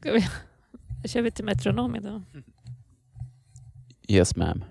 [0.00, 0.28] Ska vi...
[1.08, 2.22] Kör vi till metronom idag?
[4.08, 4.64] Yes ma'am.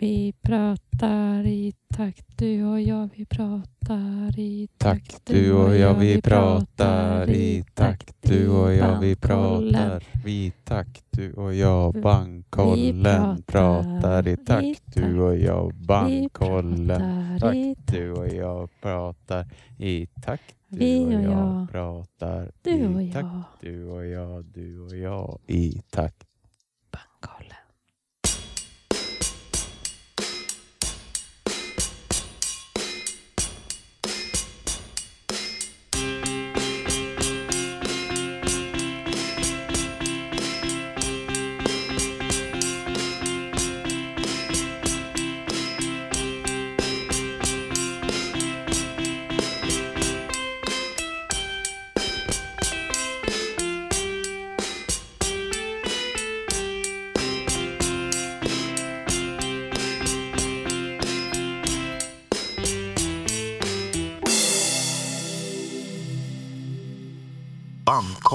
[0.00, 5.94] Vi pratar i takt du och jag, vi pratar i takt Tack du och jag
[5.94, 13.42] vi pratar i takt du och jag vi pratar i takt du och jag bankkollen
[13.42, 19.46] pratar i takt du och jag bankkollen Takt du och jag pratar
[19.78, 25.82] i takt du och jag pratar i takt du och jag du och jag i
[25.90, 26.27] takt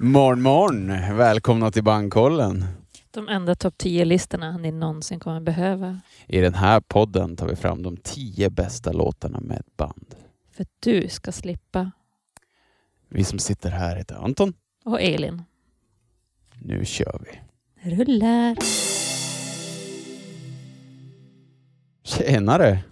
[0.00, 1.16] Morgon morgon!
[1.16, 2.64] Välkomna till bankkollen.
[3.10, 6.00] De enda topp 10-listorna ni någonsin kommer behöva.
[6.26, 10.14] I den här podden tar vi fram de tio bästa låtarna med ett band.
[10.52, 11.90] För att du ska slippa.
[13.08, 14.52] Vi som sitter här heter Anton.
[14.84, 15.42] Och Elin.
[16.62, 17.40] Nu kör vi.
[17.96, 18.56] Rullar.
[22.04, 22.82] Tjenare!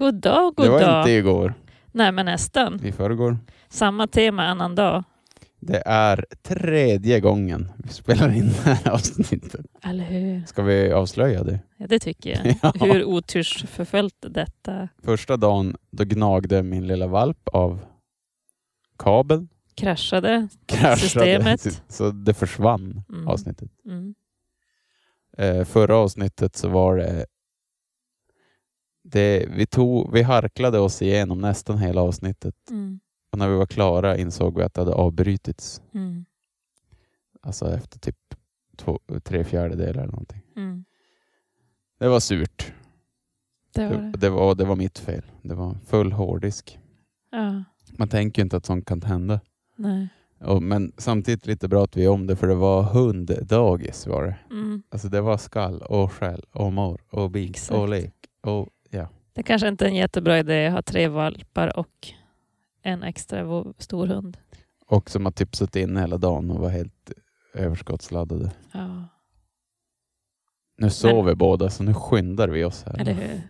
[0.00, 1.00] God dag, god det var dag.
[1.02, 1.54] inte igår.
[1.92, 2.84] Nej, men nästan.
[2.84, 3.38] I förrgår.
[3.68, 5.04] Samma tema annan dag.
[5.60, 9.66] Det är tredje gången vi spelar in det här avsnittet.
[9.84, 10.42] Eller hur?
[10.46, 11.60] Ska vi avslöja det?
[11.76, 12.54] Ja, det tycker jag.
[12.62, 12.86] Ja.
[12.86, 17.80] Hur otursförföljt detta Första dagen då gnagde min lilla valp av
[18.98, 19.48] kabeln.
[19.74, 20.48] kraschade.
[20.66, 20.96] Kraschade.
[21.00, 21.82] Systemet.
[21.88, 23.28] Så det försvann Mm.
[23.28, 23.70] avsnittet.
[23.86, 24.14] Mm.
[25.38, 27.26] Eh, förra avsnittet så var det,
[29.12, 33.00] det vi, tog, vi harklade oss igenom nästan hela avsnittet Mm.
[33.32, 35.82] och när vi var klara insåg vi att det hade avbrutits.
[35.94, 36.24] Mm.
[37.42, 38.16] Alltså efter typ
[38.76, 40.42] två, tre fjärdedelar eller någonting.
[40.56, 40.84] Mm.
[41.98, 42.72] Det var surt.
[43.74, 44.30] Det var Det, det.
[44.30, 45.22] var, det var mitt fel.
[45.42, 46.78] Det var full hårddisk.
[47.30, 47.64] Ja,
[47.98, 49.40] Man tänker inte att sånt kan hända.
[49.76, 50.08] nej.
[50.44, 54.24] Och, men samtidigt lite bra att vi är om det för det var hunddagis var
[54.24, 54.36] det.
[54.50, 54.82] Mm.
[54.88, 57.70] Alltså det var skall och skäll och mor och Exakt.
[57.78, 58.14] och lek.
[58.42, 58.68] Och.
[59.32, 62.08] Det kanske inte är en jättebra idé att ha tre valpar och
[62.82, 64.36] en extra stor hund.
[64.86, 67.12] Och som har typ suttit inne hela dagen och var helt
[67.54, 68.50] överskottsladdade.
[68.72, 69.08] Ja,
[70.78, 73.00] Nu sover båda så nu skyndar vi oss här.
[73.00, 73.40] eller hur?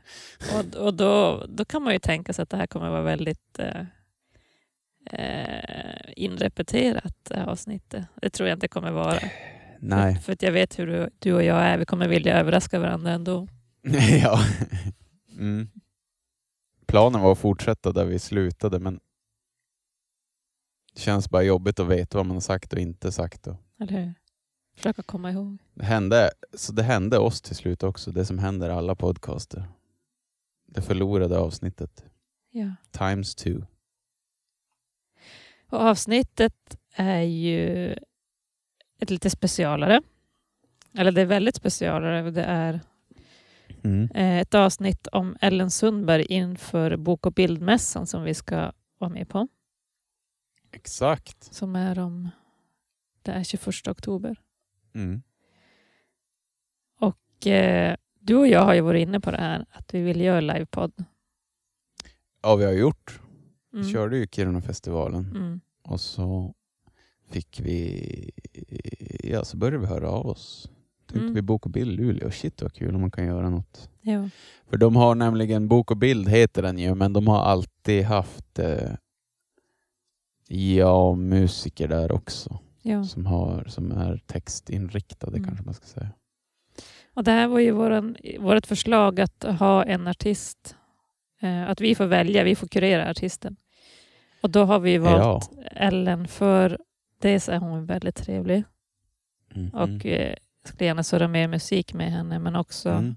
[0.58, 3.58] Och, och då, då kan man ju tänka sig att det här kommer vara väldigt
[3.58, 3.80] eh,
[5.10, 8.04] eh, inrepeterat, det här avsnittet.
[8.22, 9.18] Det tror jag inte kommer vara.
[9.78, 10.14] Nej.
[10.14, 11.78] För, för att jag vet hur du, du och jag är.
[11.78, 13.48] Vi kommer vilja överraska varandra ändå.
[14.22, 14.40] ja.
[15.32, 15.68] Mm.
[16.86, 19.00] Planen var att fortsätta där vi slutade men
[20.94, 23.46] det känns bara jobbigt att veta vad man har sagt och inte sagt.
[23.46, 24.14] Och Eller hur?
[24.76, 25.58] Försöka komma ihåg.
[25.74, 29.68] det, hände, så det hände oss till slut också, det som händer alla podcaster.
[30.66, 32.04] Det förlorade avsnittet.
[32.50, 32.74] Ja.
[32.90, 33.62] Times two.
[35.70, 37.92] Och avsnittet är ju
[39.00, 40.02] ett lite specialare.
[40.94, 42.30] Eller det är väldigt specialare.
[42.30, 42.80] Det är
[43.82, 44.08] Mm.
[44.14, 49.28] eh, ett avsnitt om Ellen Sundberg inför Bok och bildmässan som vi ska vara med
[49.28, 49.48] på.
[50.72, 51.44] Exakt.
[51.54, 52.28] Som är om
[53.22, 54.40] det är 21 oktober.
[54.94, 55.22] Mm.
[57.00, 60.20] Och eh, du och jag har ju varit inne på det här att vi vill
[60.20, 61.04] göra livepodd.
[62.42, 63.20] Ja, vi har gjort.
[63.72, 63.92] Vi Mm.
[63.92, 65.60] körde ju Kiruna-festivalen Mm.
[65.82, 66.54] och så
[67.30, 68.30] fick vi,
[69.22, 70.70] ja så började vi höra av oss.
[71.10, 71.34] Tänkte Mm.
[71.34, 73.90] vi Bok och bild Luleå, shit vad kul om man kan göra något.
[74.00, 74.28] Ja.
[74.70, 78.58] För de har nämligen, Bok och bild heter den ju, men de har alltid haft
[78.58, 78.90] eh,
[80.48, 83.04] ja, musiker där också Ja.
[83.04, 85.48] som, har, som är textinriktade Mm.
[85.48, 86.08] kanske man ska säga.
[87.14, 90.76] Och det här var ju våran, vårt förslag att ha en artist.
[91.40, 93.56] Eh, att vi får välja, vi får kurera artisten.
[94.42, 96.78] Och då har vi valt Ellen för
[97.20, 98.64] dels är hon väldigt trevlig
[99.54, 99.68] Mm.
[99.70, 100.34] och eh,
[100.70, 103.14] skulle gärna surra mer musik med henne men också Mm.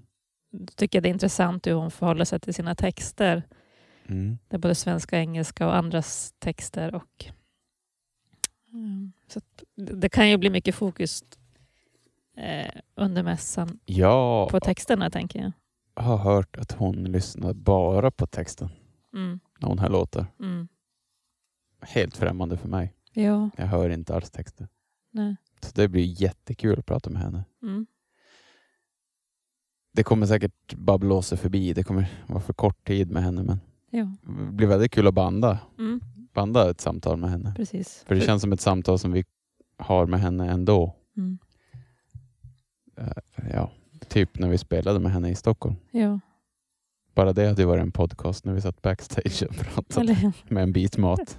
[0.76, 3.42] tycker jag det är intressant hur hon förhåller sig till sina texter.
[4.06, 4.38] Mm.
[4.48, 6.94] Det är både svenska, engelska och andras texter.
[6.94, 7.24] Och,
[8.72, 9.40] mm, så
[9.76, 11.24] det kan ju bli mycket fokus
[12.36, 15.52] eh, under mässan Ja, på texterna tänker jag.
[16.04, 18.68] har hört att hon lyssnar bara på texten
[19.14, 19.40] Mm.
[19.58, 20.26] när hon hör låtar.
[20.40, 20.68] Mm.
[21.80, 22.92] Helt främmande för mig.
[23.12, 24.68] Ja, Jag hör inte alls texter.
[25.14, 25.36] Nej.
[25.60, 27.44] Så det blir jättekul att prata med henne.
[27.62, 27.86] Mm.
[29.92, 31.72] Det kommer säkert bara blåsa förbi.
[31.72, 35.14] Det kommer vara för kort tid med henne men Ja, det blir väldigt kul att
[35.14, 36.00] banda, mm.
[36.32, 37.54] banda ett samtal med henne.
[37.56, 38.04] precis.
[38.06, 39.24] För det känns som ett samtal som vi
[39.76, 40.94] har med henne ändå.
[41.16, 41.38] Mm.
[42.96, 43.12] Eh,
[43.52, 43.70] Ja,
[44.08, 45.76] typ när vi spelade med henne i Stockholm.
[45.90, 46.20] Ja,
[47.14, 50.72] Bara det hade varit en podcast när vi satt backstage och pratade eller med en
[50.72, 51.38] bit mat.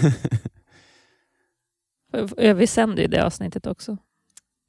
[2.36, 3.96] Vi sänder ju det avsnittet också.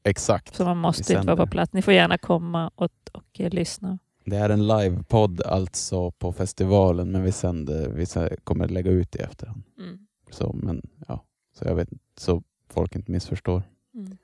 [0.03, 0.55] Exakt.
[0.55, 1.73] Så man måste inte vara på plats.
[1.73, 3.99] Ni får gärna komma och, och eh, lyssna.
[4.25, 8.05] Det är en livepodd alltså på festivalen men vi sänder, vi
[8.43, 9.63] kommer lägga ut det i efterhand.
[9.77, 10.07] Mm.
[10.31, 13.63] Så, men, ja, så, jag vet, så folk inte missförstår.
[13.93, 14.17] Mm.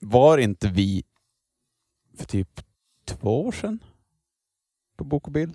[0.00, 1.04] Var inte vi
[2.16, 2.60] för typ
[3.04, 3.78] två år sedan
[4.96, 5.54] på Bok och bild?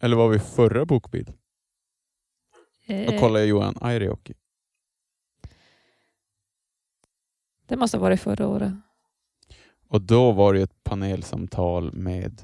[0.00, 1.32] Eller var vi förra Bok och bild?
[2.86, 4.34] Då Eh, kollade jag Johan Airioki.
[7.66, 8.72] det måste ha varit förra året.
[9.88, 12.42] Och då var det ett panelsamtal med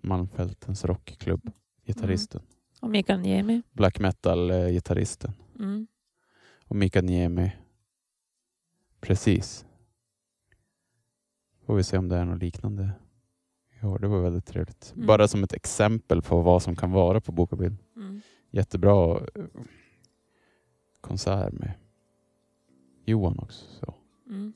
[0.00, 1.50] Malmfältens rockklubb,
[1.86, 2.42] gitarristen.
[2.80, 3.62] Och Mikael Niemi.
[3.72, 5.32] Black metal-gitarristen.
[5.58, 5.86] Mm.
[6.64, 7.52] Och Mika Niemi.
[9.00, 9.66] Precis.
[11.66, 12.90] Får vi se om det är något liknande.
[13.80, 14.92] Ja, det var väldigt trevligt.
[14.96, 15.06] Mm.
[15.06, 17.76] Bara som ett exempel på vad som kan vara på Bok och bild.
[17.96, 18.20] Mm.
[18.50, 19.44] Jättebra eh,
[21.00, 21.72] konsert med
[23.04, 23.64] Johan också.
[23.80, 23.94] Så.
[24.28, 24.52] Mm.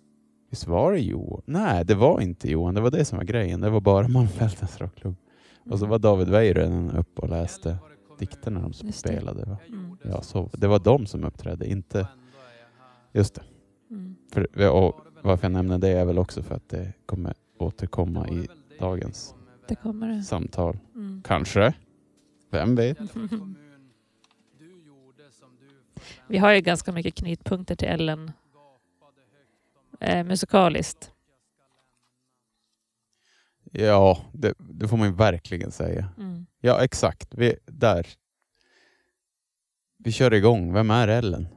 [0.50, 1.42] Visst var det Johan?
[1.46, 2.74] Nej, det var inte Johan.
[2.74, 3.60] Det var det som var grejen.
[3.60, 5.16] Det var bara Malmfältens rockklubb.
[5.70, 7.78] Och så var David Weiren uppe och läste
[8.18, 9.44] dikterna de Just spelade.
[9.44, 9.58] Va?
[9.68, 9.96] Mm.
[10.04, 12.08] Ja, så, det var de som uppträdde, inte...
[13.12, 13.42] Just det.
[13.90, 14.16] Mm.
[14.32, 18.48] För, och varför jag nämner det är väl också för att det kommer återkomma i
[18.78, 19.34] dagens
[19.68, 20.22] Det det.
[20.22, 20.78] samtal.
[20.94, 21.22] Mm.
[21.24, 21.74] Kanske.
[22.50, 22.98] Vem vet?
[26.28, 28.32] Vi har ju ganska mycket knytpunkter till Ellen
[30.00, 31.12] eh, musikaliskt.
[33.72, 36.08] Ja, det, det får man ju verkligen säga.
[36.18, 36.46] Mm.
[36.60, 37.34] Ja, exakt.
[37.34, 38.06] Vi, där.
[39.98, 40.72] Vi kör igång.
[40.72, 41.48] Vem är Ellen?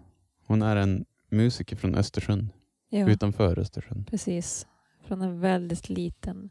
[0.47, 2.49] Hon är en musiker från Östersund,
[2.89, 4.07] Ja, utanför Östersund.
[4.09, 4.67] precis.
[5.07, 6.49] Från en väldigt liten...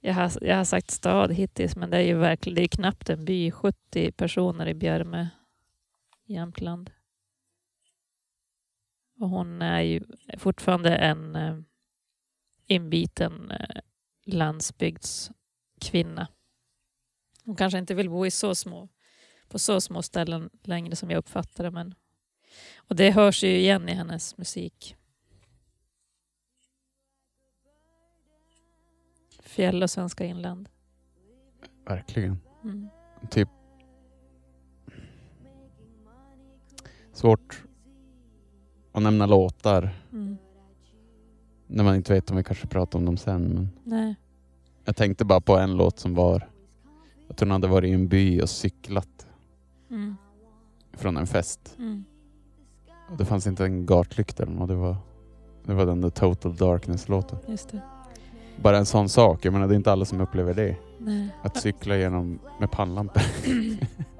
[0.00, 3.10] Jag har, jag har sagt stad hittills, men det är ju verkligen det är knappt
[3.10, 3.50] en by.
[3.50, 5.28] 70 personer i Björme,
[6.26, 6.90] Jämtland.
[9.20, 10.04] Och hon är ju
[10.38, 11.58] fortfarande en eh,
[12.66, 13.80] inbiten eh,
[14.24, 16.28] landsbygdskvinna.
[17.44, 18.88] Hon kanske inte vill bo i så små,
[19.48, 21.70] på så små ställen längre som jag uppfattar det.
[21.70, 21.94] Men,
[22.76, 24.96] och det hörs ju igen i hennes musik.
[29.40, 30.68] Fjäll och svenska inland.
[31.84, 32.38] Verkligen.
[32.64, 32.88] Mm.
[33.30, 33.48] Typ
[37.16, 37.62] svårt
[38.92, 40.36] att nämna låtar Mm.
[41.66, 43.42] när man inte vet om vi kanske pratar om dem sen.
[43.44, 44.14] Men Nej.
[44.84, 46.48] jag tänkte bara på en låt som var
[47.28, 49.26] att hon hade varit i en by och cyklat
[49.90, 50.16] Mm.
[50.92, 51.74] från en fest.
[51.78, 52.04] Mm.
[53.10, 54.68] Och det fanns inte en gatlykta eller något.
[54.68, 54.96] Det var,
[55.64, 57.38] det var den där Total Darkness-låten.
[57.46, 57.80] Just det.
[58.62, 59.44] Bara en sån sak.
[59.44, 60.76] Jag menar det är inte alla som upplever det.
[60.98, 61.28] Nej.
[61.42, 63.22] Att cykla genom med pannlampor.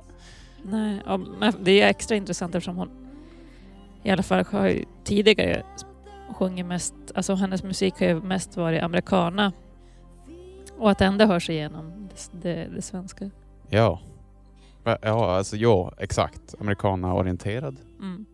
[0.69, 1.03] Nej.
[1.07, 2.91] Ja, men det är extra intressant eftersom hon
[4.03, 5.63] i alla fall har tidigare
[6.35, 9.53] sjungit mest, alltså hennes musik har ju mest varit americana.
[10.79, 13.31] Och att ändå hörs igenom det, det, det svenska.
[13.71, 14.01] ja.
[15.03, 16.55] Ja, alltså ja, exakt.
[16.61, 17.77] Amerikana-orienterad.
[18.01, 18.27] Mm.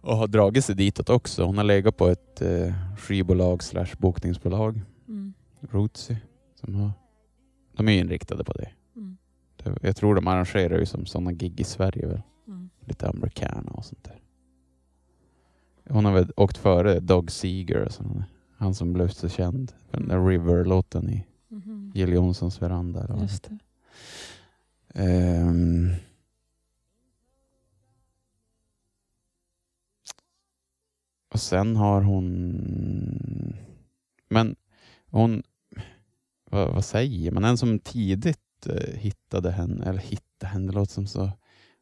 [0.00, 1.44] Och har dragit sig ditåt också.
[1.44, 5.34] Hon har legat på ett eh, skivbolag slash bokningsbolag, Mm.
[5.70, 6.16] Rootsy.
[6.54, 6.90] Som har,
[7.76, 8.68] de är inriktade på det.
[9.68, 9.78] Mm.
[9.82, 12.22] Jag tror de arrangerar ju som sådana gig i Sverige väl.
[12.46, 12.70] Mm.
[12.80, 14.20] Lite americana och sånt där.
[15.90, 18.24] Hon har väl åkt före Dog Seeger och sådana.
[18.56, 21.92] Han som blev så känd för den där River-låten i Mhm.
[21.94, 23.04] Jill Johnsons veranda.
[23.04, 23.48] eller Just.
[24.94, 25.90] Ehm.
[31.32, 33.56] Och sen har hon...
[34.28, 34.56] Men
[35.06, 35.42] hon...
[36.50, 37.44] Vad, vad säger man?
[37.44, 38.40] En som tidigt
[38.94, 41.30] hittade henne, eller hittade henne, det låter som så...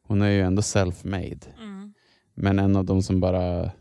[0.01, 1.47] Hon är ju ändå self-made.
[1.57, 1.93] Mm.
[2.33, 3.71] Men en av de som bara eh,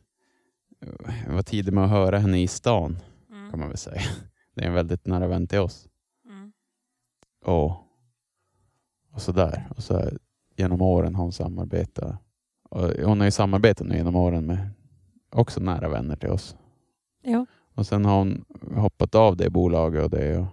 [1.28, 2.98] var tidig med att höra henne i stan,
[3.30, 3.50] Mm.
[3.50, 4.00] kan man väl säga.
[4.54, 5.88] Det är en väldigt nära vän till oss.
[6.28, 6.52] Mm.
[7.44, 7.70] Och,
[9.12, 9.68] och sådär.
[9.76, 10.10] Och så
[10.56, 12.16] genom åren har hon samarbetat.
[12.70, 14.70] Och hon har ju samarbetat nu genom åren med
[15.30, 16.56] också nära vänner till oss.
[17.22, 17.46] Ja.
[17.74, 20.46] Och sen har hon hoppat av det bolaget och det och.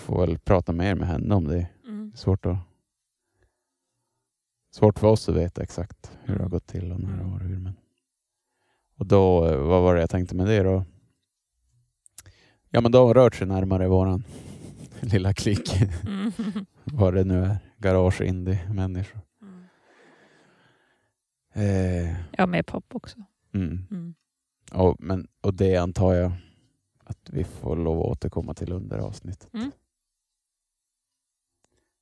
[0.00, 1.68] Får väl prata mer med henne om det.
[1.86, 2.12] Mm.
[2.14, 2.56] Svårt, att,
[4.70, 6.50] svårt för oss att veta exakt hur det har Mm.
[6.50, 7.38] gått till och när det Mm.
[7.40, 7.58] hur.
[7.58, 7.72] Men.
[8.96, 10.84] Och då, eh, vad var det jag tänkte med det då?
[12.70, 14.24] Ja men då har hon rört sig närmare våran
[15.00, 15.80] lilla klick.
[16.06, 16.32] Mm.
[16.84, 17.56] vad det nu är.
[17.78, 19.20] Garage indie-människor.
[19.42, 19.64] Mm.
[21.52, 23.18] Eh, Ja, med pop också.
[23.54, 23.86] mm.
[23.90, 24.14] Mm.
[24.72, 26.32] och, men, och det antar jag
[27.04, 29.54] att vi får lov att återkomma till under avsnittet.
[29.54, 29.70] Mm.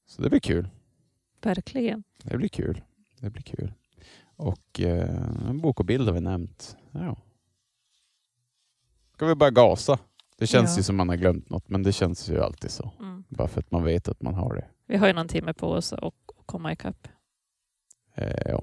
[0.08, 0.68] Så det blir kul.
[1.42, 2.02] Verkligen.
[2.22, 2.82] Det blir kul.
[3.20, 3.72] Det blir kul.
[4.36, 6.76] Och eh, bok och bild har vi nämnt.
[6.92, 7.16] Ja.
[9.14, 9.98] Ska vi bara gasa?
[10.38, 10.76] Det känns Ja.
[10.76, 12.92] ju som man har glömt något, men det känns ju alltid så.
[13.00, 13.24] Mm.
[13.28, 14.64] Bara för att man vet att man har det.
[14.86, 16.14] Vi har ju någon timme på oss att
[16.46, 17.08] komma ikapp.
[18.14, 18.62] Eh, ja.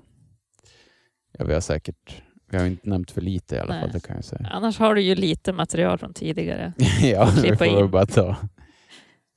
[1.32, 3.82] ja, vi har säkert vi har inte nämnt för lite i alla Nej.
[3.82, 4.48] fall, det kan jag säga.
[4.52, 6.74] Annars har du ju lite material från tidigare.
[7.02, 7.92] ja, vi klippa får in.
[7.92, 8.38] bara ta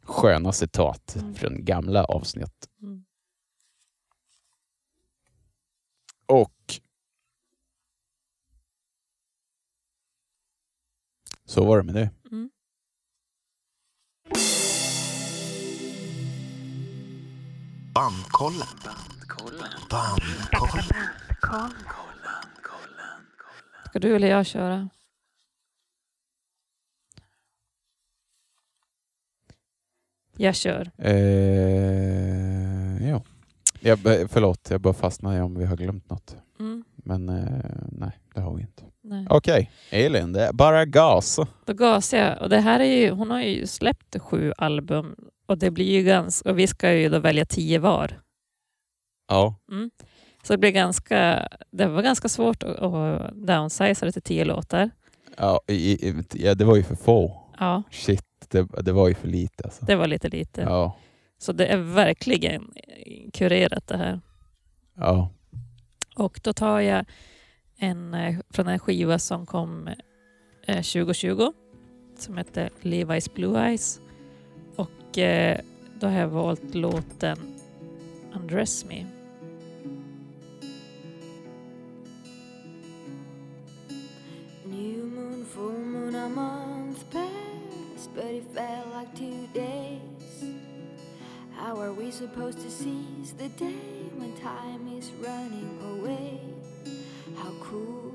[0.09, 1.35] sköna citat Mm.
[1.35, 2.69] från gamla avsnitt.
[2.83, 3.05] Mm.
[6.27, 6.81] Och
[11.45, 12.11] så var det med det.
[12.31, 12.51] Mm.
[17.95, 18.67] Bandkollen.
[19.91, 20.85] Bandkollen.
[23.89, 24.89] Ska du eller jag köra?
[30.39, 30.91] Jag kör.
[30.99, 33.23] Eh, ja.
[33.81, 36.37] Jag, b- förlåt, jag bara fastnade i om vi har glömt något.
[36.61, 36.85] Mm.
[36.97, 37.45] Men eh,
[37.93, 38.83] nej, det har vi inte.
[39.31, 41.39] Okej, Elin, det är bara gas.
[41.65, 42.43] Då gasar jag.
[42.43, 45.15] Och det här är ju, hon har ju släppt sju album
[45.47, 48.21] och det blir ju ganska, och vi ska ju då välja tio var.
[49.29, 49.91] Ja, Mm.
[50.43, 54.91] Så det blir ganska, det var ganska svårt att, att downsiza det till tio låtar.
[55.37, 57.41] ja, i, i, ja, det var ju för få.
[57.59, 59.65] Ja, Shit, det, det var ju för lite.
[59.65, 59.85] Alltså.
[59.85, 60.61] det var lite lite.
[60.61, 60.97] Ja,
[61.39, 62.73] Så det är verkligen
[63.33, 64.21] kurerat det här.
[64.97, 65.31] ja.
[66.17, 67.05] Och då tar jag
[67.77, 69.89] en eh, från en skiva som kom
[70.67, 71.53] eh, 2020
[72.19, 74.01] som heter Levi's Blue Eyes.
[74.77, 75.61] Och eh,
[76.01, 77.39] då har jag valt låten
[78.35, 79.07] Undress Me.
[84.65, 86.58] New moon, full moon, passed,
[88.19, 90.01] but it felt like two days.
[91.57, 96.41] How are we supposed to seize the day when time is running away?
[97.37, 98.13] How cool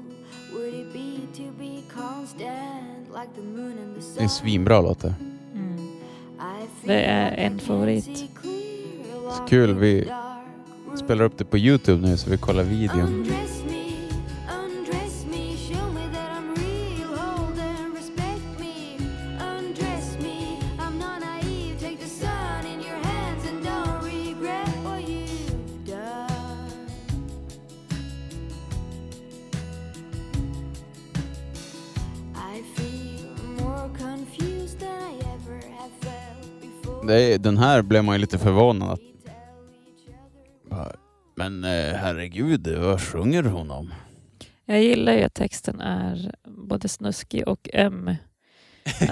[0.54, 4.18] would it be to be constant like the moon and the sun?
[4.18, 5.16] Det är svinbra låt det.
[5.56, 5.78] Mm.
[6.40, 8.26] I feel Det är like I en can favorit.
[9.32, 10.12] Så kul, the vi.
[10.96, 13.26] Spelar upp det på Youtube nu så vi kollar videon.
[37.14, 39.00] Det är, den här blev man ju lite förvånad att...
[41.36, 43.94] Men eh, herregud, vad sjunger hon om?
[44.66, 48.16] Jag gillar ju att texten är både snuskig och öm.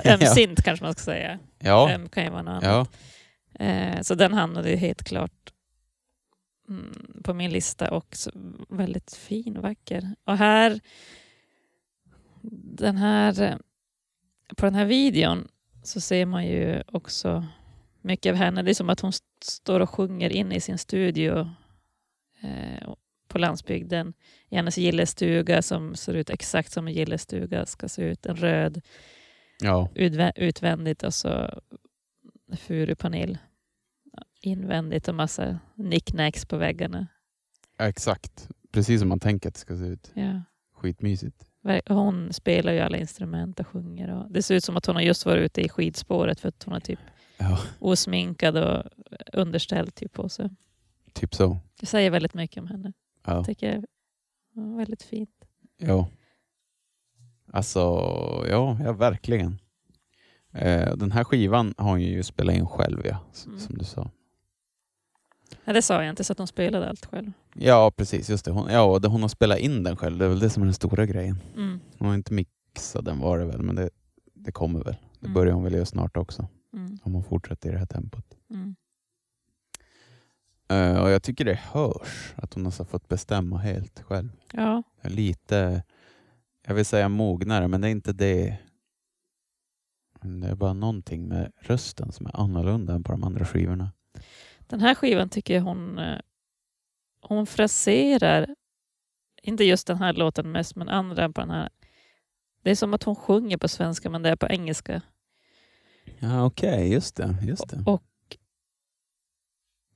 [0.06, 1.40] Ömsint kanske man ska säga.
[1.60, 2.90] Ja, Öm kan ju vara något annat.
[3.54, 3.66] ja.
[3.66, 5.54] Eh, så den hamnade ju helt klart
[6.70, 8.16] mm, på min lista och
[8.70, 10.16] väldigt fin och vacker.
[10.24, 10.80] Och här,
[12.78, 13.58] den här,
[14.58, 15.48] på den här videon
[15.84, 17.46] så ser man ju också
[18.02, 18.62] mycket av henne.
[18.62, 21.40] Det är som att hon st- står och sjunger in i sin studio
[22.42, 22.94] eh,
[23.28, 24.14] på landsbygden
[24.50, 28.26] i hennes gillestuga som ser ut exakt som en gillestuga ska se ut.
[28.26, 28.82] En röd
[29.62, 29.90] ja.
[29.96, 31.62] utvä- utvändigt och så
[32.58, 33.38] furupanel
[34.42, 37.08] invändigt och massa knickknacks på väggarna.
[37.80, 38.50] Exakt.
[38.72, 40.12] Precis som man tänker att det ska se ut.
[40.14, 40.42] Ja.
[40.74, 41.46] Skitmysigt.
[41.88, 44.10] Hon spelar ju alla instrument och sjunger.
[44.16, 46.64] Och det ser ut som att hon har just varit ute i skidspåret för att
[46.64, 47.00] hon är typ
[47.42, 48.84] Ja, osminkad och
[49.34, 50.50] underställd typ på sig.
[51.14, 51.58] typ så.
[51.80, 52.94] Det säger väldigt mycket om henne.
[53.26, 53.44] Ja.
[53.44, 53.76] tycker jag
[54.66, 55.46] är väldigt fint.
[55.78, 56.08] Ja.
[57.54, 57.80] Alltså,
[58.50, 59.60] ja, ja verkligen.
[60.54, 63.60] Eh, den här skivan har hon ju spelat in själv, ja, Mm.
[63.60, 64.10] som du sa.
[65.66, 67.32] Nej, det sa jag inte, så att hon spelade allt själv.
[67.56, 68.30] Ja, precis.
[68.30, 68.52] Just det.
[68.52, 70.18] Hon, ja, det- hon har spelat in den själv.
[70.18, 71.36] Det är väl det som är den stora grejen.
[71.56, 71.80] Mm.
[71.98, 73.90] Hon har inte mixat den var det väl, men det,
[74.34, 74.96] det kommer väl.
[75.20, 75.34] Det Mm.
[75.34, 76.48] börjar hon väl göra snart också.
[76.74, 77.00] Mm.
[77.04, 78.38] Om hon fortsätter i det här tempot.
[78.50, 78.76] Mm.
[80.70, 84.30] Eh, och jag tycker det hörs att hon har fått bestämma helt själv.
[84.54, 85.84] Ja, Lite,
[86.68, 88.58] jag vill säga mognare, men det är inte det.
[90.22, 93.92] Det är bara någonting med rösten som är annorlunda än på de andra skivorna.
[94.60, 96.20] Den här skivan tycker jag hon, eh,
[97.22, 98.56] hon fraserar,
[99.44, 101.70] inte just den här låten mest, men andra på den här.
[102.64, 105.02] Det är som att hon sjunger på svenska men det är på engelska.
[106.20, 107.38] Ja, okej, okay, just det.
[107.42, 107.84] Just det.
[107.86, 108.04] Och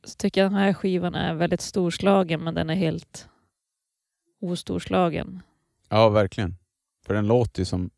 [0.03, 3.29] så tycker jag den här skivan är väldigt storslagen men den är helt
[4.41, 5.41] ostorslagen.
[5.89, 6.57] Ja, verkligen.
[7.05, 7.89] För den låter ju som...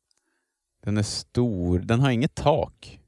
[0.81, 1.79] Den är stor.
[1.79, 3.01] Den har inget tak.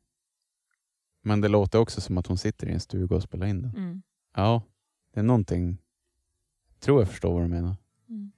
[1.21, 3.71] Men det låter också som att hon sitter i en stuga och spelar in den.
[3.75, 4.01] Mm.
[4.35, 4.61] Ja,
[5.13, 5.77] det är någonting...
[6.73, 7.75] Jag tror jag förstår vad du menar.
[8.09, 8.31] Mm.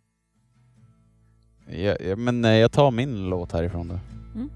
[1.68, 4.00] Ja, ja, men nej, jag tar min låt härifrån då.
[4.36, 4.50] Mm.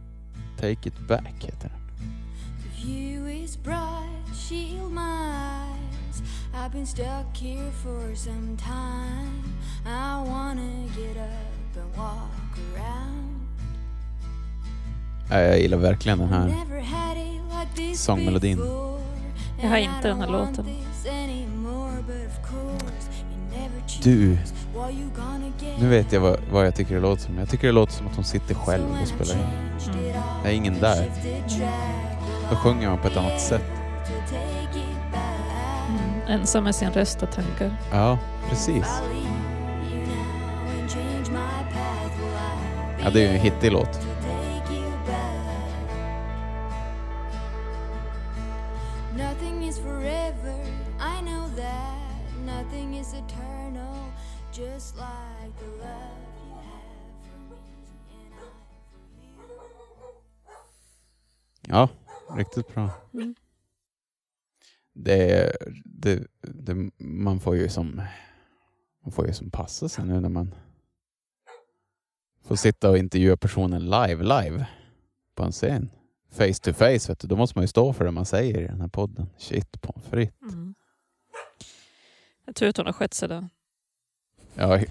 [0.57, 1.84] Take it back heter den.
[2.85, 6.21] The view is bright, shield my eyes.
[6.53, 9.43] I've been stuck here for some time.
[9.85, 13.47] I wanna get up and walk around.
[15.29, 16.53] Ja, jag gillar verkligen den här.
[17.95, 18.59] Sångmelodin.
[19.61, 20.65] Jag har inte I den här låten.
[24.03, 24.37] Du,
[25.79, 27.37] nu vet jag vad, vad jag tycker det låter som.
[27.37, 29.39] Jag tycker det låter som att hon sitter själv och spelar in.
[29.41, 30.13] Mm.
[30.43, 31.11] Det är ingen där.
[32.49, 33.61] Då sjunger man på ett annat sätt.
[35.89, 36.39] Mm.
[36.39, 37.75] Ensam med sin röst och tankar.
[37.91, 38.17] Ja,
[38.49, 39.01] precis.
[43.03, 43.99] Ja, det är ju en hittig låt.
[61.67, 61.89] Ja,
[62.37, 62.89] riktigt bra.
[63.13, 63.35] Mm.
[64.93, 65.51] Det,
[65.85, 68.01] det, det, man får ju som
[69.03, 70.55] man får ju som passa sig nu när man
[72.43, 74.65] får sitta och intervjua personen live, live
[75.35, 75.89] på en scen.
[76.31, 77.27] Face to face, vet du.
[77.27, 79.29] då måste man ju stå för det man säger i den här podden.
[79.37, 80.53] Shit pommes frites.
[80.53, 80.75] Mm.
[82.45, 83.47] Jag tror att hon har skött sig då.
[84.55, 84.79] Ja,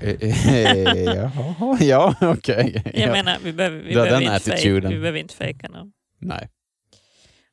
[1.14, 2.82] jaha, ja okej.
[2.84, 3.12] Jag Ja.
[3.12, 4.92] menar, vi behöver, vi behöver, den inte, attituden.
[4.92, 5.92] vi behöver inte fejka nu.
[6.18, 6.48] Nej,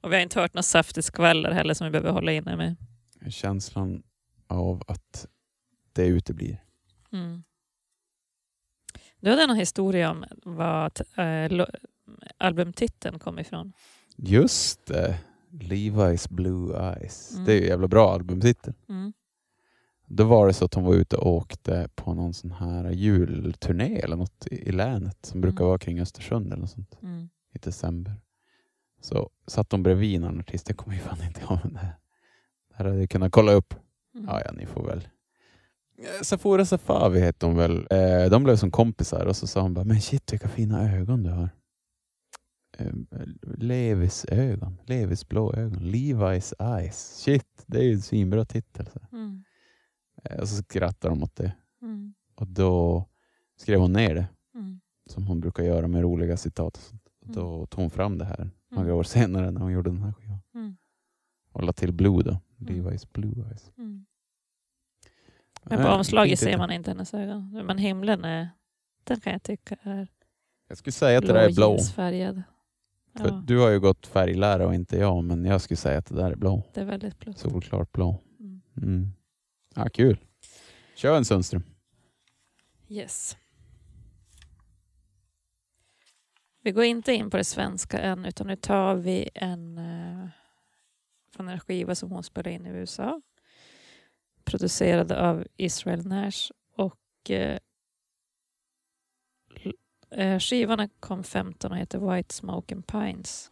[0.02, 2.76] Och vi har inte hört något saftigt skvaller heller som vi behöver hålla inne med.
[3.34, 4.04] känslan
[4.48, 5.28] av att
[5.94, 6.64] det uteblir.
[7.12, 7.44] Mm.
[9.20, 11.66] Du hade en historia om vad äh, lo-
[12.38, 13.74] albumtiteln kom ifrån.
[14.16, 15.18] Just det.
[15.52, 17.32] Levi's Blue Eyes.
[17.32, 17.46] Mm.
[17.46, 18.74] Det är ju en jävla bra albumtitel.
[18.90, 19.14] Mm.
[20.06, 24.00] Då var det så att hon var ute och åkte på någon sån här julturné
[24.00, 25.68] eller något i, i länet som brukar Mm.
[25.68, 27.30] vara kring Östersund eller något sånt Mm.
[27.54, 28.14] i december.
[29.02, 30.70] Så satt hon bredvid en artist.
[30.70, 31.96] Jag kommer ju fan inte ihåg det här.
[32.70, 33.74] Det här hade jag kunnat kolla upp.
[34.16, 34.26] Mm.
[34.28, 35.08] Ja, ja, ni får väl.
[36.24, 37.88] Safora Safavi hette hon väl.
[37.90, 41.24] Eh, de blev som kompisar och så sa hon bara, men shit vilka fina ögon
[41.24, 41.50] du har.
[42.78, 42.92] Eh,
[43.58, 47.18] Levis ögon, Levis blå ögon, Levi's eyes.
[47.18, 48.86] Shit, det är ju en svinbra titel.
[48.94, 49.00] Så.
[49.18, 49.44] Mm.
[50.24, 51.54] Eh, Och så skrattade de åt det.
[51.82, 52.14] Mm.
[52.36, 53.06] Och då
[53.56, 54.80] skrev hon ner det, Mm.
[55.10, 56.78] som hon brukar göra med roliga citat.
[56.78, 57.02] Och sånt.
[57.22, 60.14] Och då tog hon fram det här några år senare när hon gjorde den här
[60.14, 60.40] skivan.
[60.56, 60.76] Mm.
[61.52, 62.40] Och la till Blue då.
[62.62, 62.74] Mm.
[62.76, 63.72] Levi's Blue Eyes.
[63.78, 64.06] Mm.
[65.64, 67.64] Men på Eh, omslaget ser man inte hennes ögon.
[67.66, 68.50] Men himlen är,
[69.04, 70.08] den kan jag tycka är
[70.68, 71.70] Jag skulle säga att det där är blå.
[71.76, 72.44] jeansfärgad.
[73.18, 76.06] För Ja, Du har ju gått färglära och inte jag, men jag skulle säga att
[76.06, 76.64] det där är blå.
[76.74, 77.38] det är väldigt blått.
[77.38, 78.22] Solklart blå.
[78.40, 78.62] Mm.
[78.78, 79.12] Mm.
[79.76, 80.18] Ja, kul.
[80.96, 81.64] Kör en Sundström.
[82.88, 83.38] Yes.
[86.64, 90.30] Vi går inte in på det svenska än utan nu tar vi en eh,
[91.36, 93.22] från en skiva som hon spelade in i USA.
[94.44, 97.58] Producerad av Israel Nash och eh,
[100.12, 103.52] eh skivan kom 15 och heter White Smoke and Pines.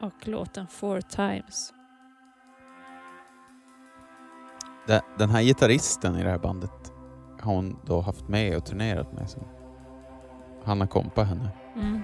[0.00, 1.72] Och låten Four Times.
[5.18, 6.92] Den här gitarristen i det här bandet
[7.40, 9.30] har hon då haft med och turnerat med.
[9.30, 9.57] Så
[10.68, 12.02] han har kompa henne Mm.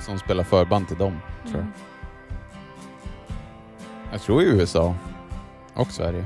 [0.00, 1.18] som spelar förband till dem.
[1.42, 1.60] Tror jag.
[1.60, 1.72] Mm.
[4.12, 4.94] jag tror i USA
[5.74, 6.24] och Sverige.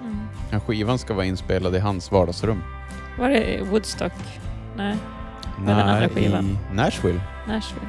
[0.00, 0.16] Mm.
[0.50, 2.62] Den skivan ska vara inspelad i hans vardagsrum.
[3.18, 4.12] Var det Woodstock?
[4.76, 4.96] Nej,
[5.58, 6.44] den andra Nej, skivan?
[6.44, 7.20] i Nashville.
[7.48, 7.86] Nashville.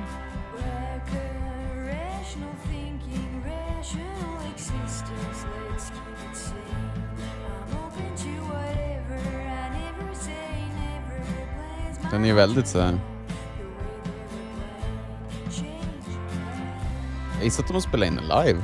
[12.19, 12.99] Den är ju väldigt så här.
[17.35, 18.61] Jag gissar att de spelar in den live.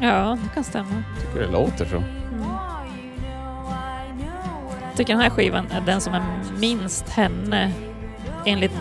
[0.00, 1.02] Ja, det kan stämma.
[1.20, 1.96] Tycker det låter så.
[1.96, 2.02] I
[4.82, 6.22] Jag tycker den här skivan är den som är
[6.58, 7.72] minst henne
[8.46, 8.72] enligt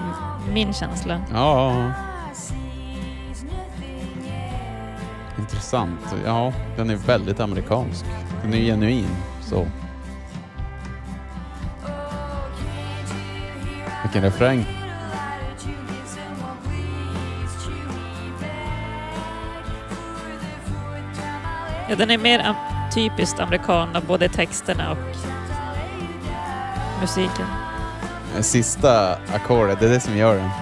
[0.53, 1.21] min känsla.
[1.33, 1.91] Ja.
[5.39, 6.15] Intressant.
[6.25, 8.05] Ja, den är väldigt amerikansk.
[8.43, 9.15] Den är genuin.
[9.41, 9.67] Så.
[14.17, 14.65] Vilken refräng.
[21.89, 22.55] Ja, den är mer
[22.93, 24.97] typiskt amerikan, både texterna och
[27.01, 27.45] musiken.
[28.35, 30.43] Det Sista ackordet, det är det som gör den.
[30.43, 30.53] Mm.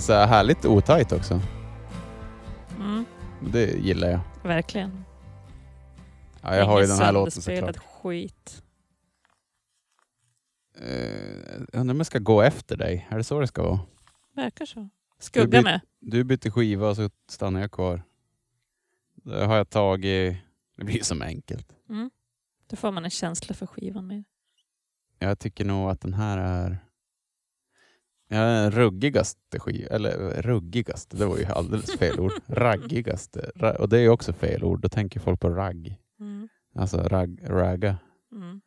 [0.00, 1.40] Så här härligt otajt också.
[2.80, 3.04] Mm.
[3.40, 4.20] Det gillar jag.
[4.44, 5.04] Verkligen.
[6.42, 7.76] Ja, jag har ju den här låten såklart.
[7.76, 8.62] skit.
[10.80, 10.86] Uh,
[11.72, 13.06] jag undrar om jag ska gå efter dig.
[13.10, 13.80] Är det så det ska vara?
[14.32, 14.80] Verkar så.
[14.80, 15.80] Du Skugga byt- med.
[16.00, 18.02] Du bytte skiva så stannar jag kvar.
[19.14, 20.36] Det har jag tagit...
[20.76, 21.76] Det blir som enkelt.
[21.88, 22.10] Mm.
[22.66, 24.24] Då får man en känsla för skivan med.
[25.18, 26.78] Jag tycker nog att den här är...
[28.28, 29.88] Ja, den ruggigaste skivan.
[29.96, 32.32] Eller ruggigaste, det var ju alldeles fel ord.
[32.46, 33.50] Raggigaste.
[33.54, 34.80] Ra- Och det är ju också fel ord.
[34.80, 35.98] Då tänker folk på ragg.
[36.20, 36.48] Mm.
[36.74, 37.96] Alltså rag, ragga.
[38.32, 38.60] Mm.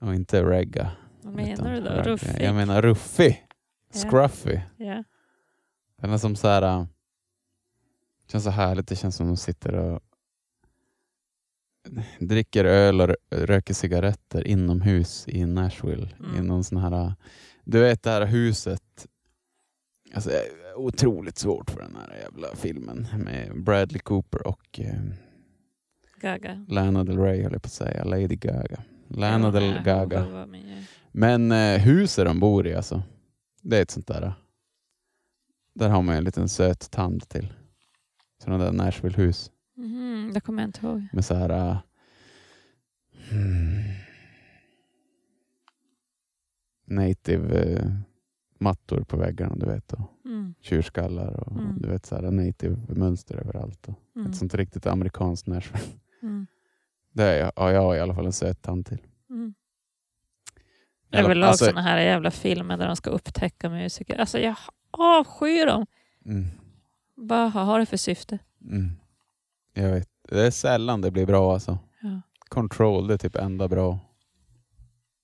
[0.00, 0.90] Och inte regga.
[1.22, 1.90] Vad menar du då?
[1.90, 2.02] ragga.
[2.02, 2.42] Ruffig?
[2.42, 3.46] Jag menar ruffig.
[3.92, 3.98] Ja.
[4.10, 4.60] Scruffy.
[4.76, 5.04] Ja.
[6.00, 6.62] Den är som så här...
[6.62, 6.86] äh,
[8.28, 8.88] känns så härligt.
[8.88, 10.00] Det känns som de sitter och
[12.20, 16.08] dricker öl och rö- röker cigaretter inomhus i Nashville.
[16.18, 16.36] Mm.
[16.36, 17.14] I någon sån här...
[17.66, 19.06] Du vet det här huset.
[20.14, 20.30] Alltså,
[20.76, 25.00] otroligt svårt för den här jävla filmen med Bradley Cooper och eh,
[26.20, 26.64] Gaga.
[26.68, 28.04] Lana Del Rey höll jag på att säga.
[28.04, 28.82] Lady Gaga.
[29.08, 30.48] Lana Ja, Del Gaga.
[31.12, 33.02] Men eh, huset de bor i alltså.
[33.62, 34.32] Det är ett sånt där.
[35.74, 37.52] Där har man en liten söt tand till.
[38.44, 39.50] Sådana där Nashville-hus.
[39.76, 41.06] Mhm, det kommer jag inte ihåg.
[41.12, 41.50] Med så här...
[41.50, 41.78] äh,
[43.30, 43.82] hmm,
[46.86, 47.90] native eh,
[48.58, 49.92] mattor på väggarna, du vet.
[49.92, 50.54] Och Mm.
[50.60, 51.78] tjurskallar och Mm.
[51.78, 53.88] du vet så här native mönster överallt.
[53.88, 54.30] Och Mm.
[54.30, 55.84] Ett sånt riktigt amerikanskt Nashville.
[56.22, 56.46] Mm.
[57.12, 58.98] Det har jag i alla fall en söt tand till.
[59.30, 59.54] Mm.
[61.12, 64.18] Överlag alltså- sådana här jävla filmer där de ska upptäcka musiker.
[64.20, 64.56] Alltså jag
[64.90, 65.86] avskyr dem.
[66.24, 66.46] Mm,
[67.14, 68.38] Vad har det för syfte?
[68.64, 68.90] mm.
[69.74, 70.08] Jag vet.
[70.28, 71.78] Det är sällan det blir bra alltså.
[72.02, 72.20] Ja.
[72.48, 73.98] Control, det är typ enda bra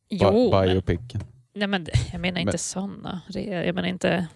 [0.08, 1.20] Jo, bi- men, biopicen.
[1.54, 3.20] Nej, men jag menar inte Men- sådana.
[3.28, 4.26] Jag menar inte...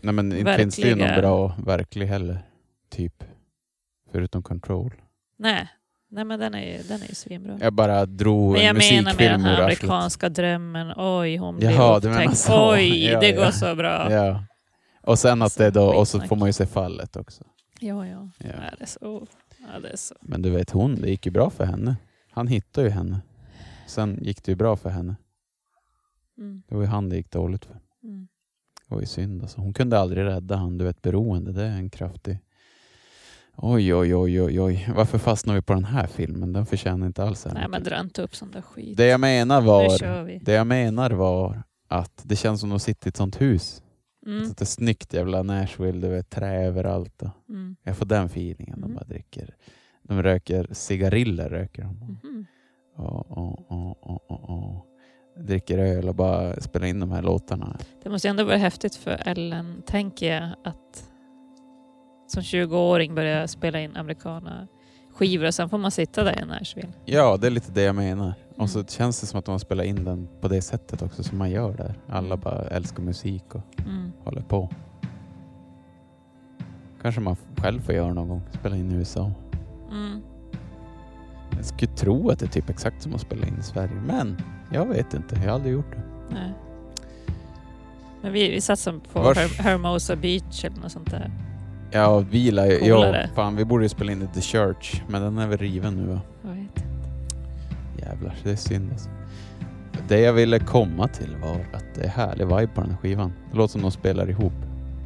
[0.00, 2.38] Nej men inte finns det ju någon Verkliga- bra verklig heller.
[2.90, 3.24] Typ.
[4.12, 4.94] Förutom Control.
[5.38, 5.68] Nej,
[6.10, 7.58] nej men den är ju, den är ju svinbra.
[7.60, 10.92] Jag bara drog Men en jag menar med musikfilm den här amerikanska drömmen.
[10.96, 12.36] Oj, hon blev Jaha, upptäckt.
[12.38, 12.72] så.
[12.72, 13.44] Oj, Ja, det ja.
[13.44, 14.12] går så bra.
[14.12, 14.44] Ja.
[15.02, 17.44] Och sen att det då, och så får man ju se fallet också.
[17.80, 18.28] Ja, ja.
[18.38, 18.46] Ja.
[18.48, 18.74] ja.
[18.78, 19.26] det, är så,
[19.58, 20.14] ja det är så.
[20.20, 21.96] Men du vet hon, det gick ju bra för henne.
[22.30, 23.20] Han hittade ju henne.
[23.86, 25.16] Sen gick det ju bra för henne.
[26.38, 27.80] Mm, Det var ju han det gick dåligt för.
[28.04, 28.28] mm.
[28.88, 29.60] Det var ju synd alltså.
[29.60, 30.78] Hon kunde aldrig rädda han.
[30.78, 32.38] Du vet beroende, det är en kraftig...
[33.56, 34.88] Oj, oj, oj, oj, oj.
[34.96, 36.52] Varför fastnar vi på den här filmen?
[36.52, 38.96] Den förtjänar inte alls Nej, men dra inte upp sån där skit.
[38.96, 40.38] Det jag menar var...
[40.44, 43.82] Det jag menar var att det känns som att de sitter i ett sånt hus.
[44.26, 47.22] Mm, Ett snyggt jävla Nashville, du vet, trä överallt.
[47.48, 48.80] Mm, jag får den feelingen.
[48.80, 48.94] De Mm.
[48.94, 49.54] bara dricker.
[50.02, 51.48] De röker cigariller.
[51.48, 52.18] Röker de.
[52.96, 54.86] Och, och, och, och, och, och.
[55.36, 57.76] Dricker öl och bara spelar in de här låtarna.
[58.02, 61.10] Det måste ju ändå vara häftigt för Ellen, tänker jag, att
[62.26, 64.66] som 20-åring börja spela in amerikana
[65.14, 66.88] skivor och sen får man sitta där i Nashville.
[67.04, 68.34] Ja, det är lite det jag menar.
[68.56, 68.86] Och så Mm.
[68.88, 71.50] känns det som att de har spelat in den på det sättet också som man
[71.50, 71.94] gör där.
[72.08, 72.40] Alla Mm.
[72.40, 74.12] bara älskar musik och Mm.
[74.24, 74.68] håller på.
[77.02, 78.42] Kanske man själv får göra någon gång.
[78.52, 79.32] Spela in i USA.
[79.90, 80.20] Mm.
[81.56, 83.94] Jag skulle tro att det är typ exakt som att spela in i Sverige.
[84.06, 84.36] Men
[84.72, 85.34] jag vet inte.
[85.34, 86.02] Jag har aldrig gjort det.
[86.34, 86.52] Nej.
[88.22, 91.30] Men vi, vi satsar på Vars- Her- Hermosa Beach eller något sånt där.
[91.90, 92.66] Ja, vila.
[92.66, 95.02] Ja, fan vi borde ju spela in i The Church.
[95.08, 96.20] Men den är väl riven nu va?
[96.42, 96.82] Jag vet inte.
[98.06, 99.08] Jävlar, det är synd alltså.
[100.08, 103.32] Det jag ville komma till var att det är härlig vibe på den här skivan.
[103.50, 104.52] Det låter som de spelar ihop.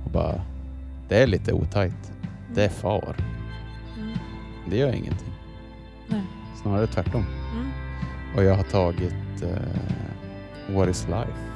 [0.05, 0.41] Och bara,
[1.09, 2.13] det är lite otajt.
[2.55, 3.17] Det är far.
[3.99, 4.19] Mm.
[4.71, 5.33] Det gör ingenting.
[6.09, 6.23] Nej.
[6.63, 7.25] Snarare tvärtom.
[7.55, 7.69] Mm.
[8.37, 9.59] Och jag har tagit Uh,
[10.69, 11.56] what is life?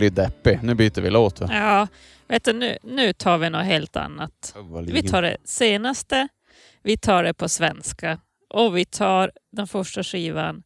[0.00, 0.58] Blir deppig.
[0.62, 1.48] Nu byter vi låt va?
[1.50, 1.88] Ja,
[2.28, 4.54] vet du, nu, nu tar vi något helt annat.
[4.86, 6.28] Vi tar det senaste,
[6.82, 10.62] vi tar det på svenska och vi tar den första skivan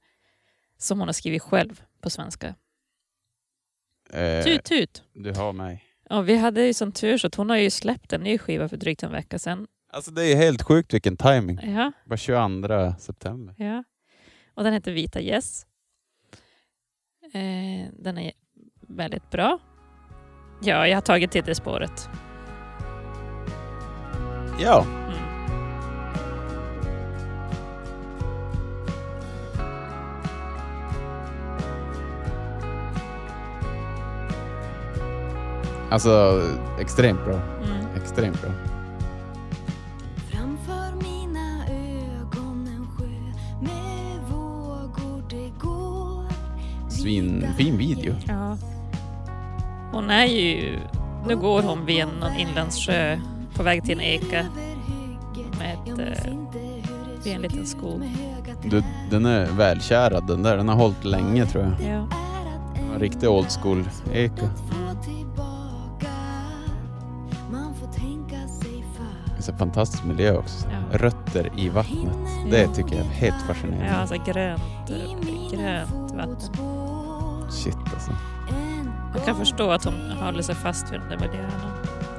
[0.79, 2.55] som hon har skrivit själv på svenska.
[4.13, 5.03] Eh, Tut tut!
[5.15, 5.85] du har mig.
[6.11, 8.69] Och vi hade ju sån tur så att hon har ju släppt en ny skiva
[8.69, 9.67] för drygt en vecka sedan.
[9.93, 11.59] Alltså det är helt sjukt vilken timing.
[11.63, 13.55] Ja, Bara 22 september.
[13.59, 13.85] ja.
[14.55, 15.67] Och den heter Vita Gäss.
[17.33, 18.33] Eh, den är
[18.89, 19.59] väldigt bra.
[20.61, 22.09] Ja, jag har tagit till det spåret.
[24.61, 25.15] Ja, Mm.
[35.91, 36.43] alltså
[36.81, 37.35] extremt bra.
[37.35, 37.87] Mm.
[37.97, 38.51] Extremt bra.
[40.31, 42.87] Framför mina ögon en
[49.95, 50.79] Hon är ju...
[51.27, 53.19] Nu går hon vid en inlandssjö
[53.57, 54.47] på väg till en eka
[55.59, 56.33] med ett, eh,
[57.25, 58.03] vid en liten skog.
[58.63, 60.57] Du, den är välkärad den där.
[60.57, 61.91] Den har hållit länge tror jag.
[61.91, 62.09] Ja.
[62.95, 64.51] En riktig old school eka.
[69.37, 70.69] Det är fantastisk miljö också.
[70.69, 70.99] Ja.
[70.99, 72.17] Rötter i vattnet.
[72.51, 73.87] Det tycker jag är helt fascinerande.
[73.87, 74.63] Ja, alltså grönt,
[75.51, 77.51] grönt vatten.
[77.51, 78.11] Shit alltså.
[79.15, 81.73] Jag kan förstå att hon håller sig fast vid de där miljöerna.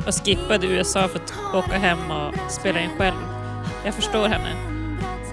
[0.08, 3.16] Och skippade USA för att åka hem och spela in själv.
[3.86, 4.56] Jag förstår henne.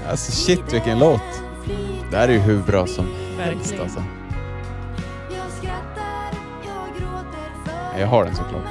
[0.08, 1.42] Alltså shit vilken låt.
[2.10, 3.06] Det här är ju hur bra som
[3.38, 4.04] helst alltså.
[7.98, 8.62] Jag har den såklart.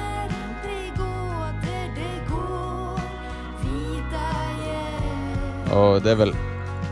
[5.72, 6.34] Och det är väl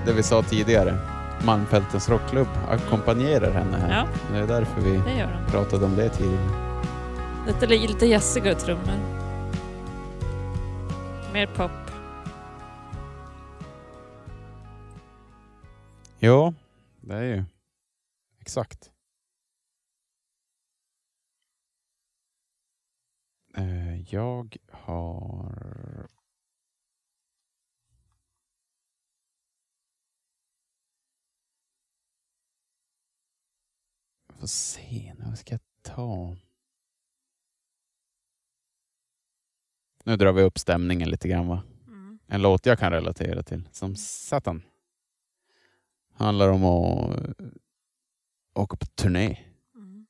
[0.07, 1.10] det vi sa tidigare.
[1.44, 3.90] Malmfältens rockklubb ackompanjerar henne här.
[3.98, 6.70] Ja, Det är därför vi det pratade om det tidigare.
[7.46, 9.20] Lite, lite jazziga trummor.
[11.33, 11.70] Mer pop.
[16.18, 16.55] Ja,
[17.00, 17.44] det är ju
[18.40, 18.90] exakt.
[23.57, 26.07] Eh, Jag har...
[34.40, 35.61] Får se nu, vad ska jag
[35.94, 36.37] ta?
[40.05, 41.62] Nu drar vi upp stämningen lite grann va?
[41.87, 42.18] Mm.
[42.29, 44.62] En låt jag kan relatera till, som satan.
[46.14, 47.46] Handlar om att eh,
[48.55, 49.37] åka på turné.
[49.76, 50.07] Mm.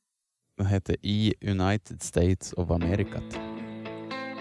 [0.56, 3.20] Den heter I United States of America.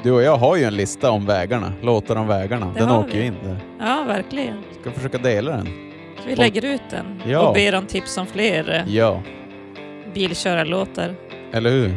[0.03, 2.73] Du och jag har ju en lista om vägarna, låtar om vägarna.
[2.73, 3.75] Det Den åker ju in där.
[3.79, 4.63] Ja, verkligen.
[4.81, 5.65] Ska försöka dela den.
[6.17, 7.47] Så vi lägger ut den Ja.
[7.47, 9.23] och ber om tips om fler eh, Ja,
[10.13, 11.15] bilkörarlåtar.
[11.51, 11.95] eller hur?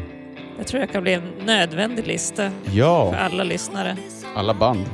[0.58, 3.96] Jag tror det kan bli en nödvändig lista för Ja, alla lyssnare.
[4.34, 4.84] alla band.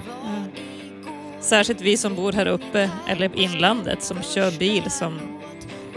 [1.41, 5.19] Särskilt vi som bor här uppe, eller inlandet, som kör bil som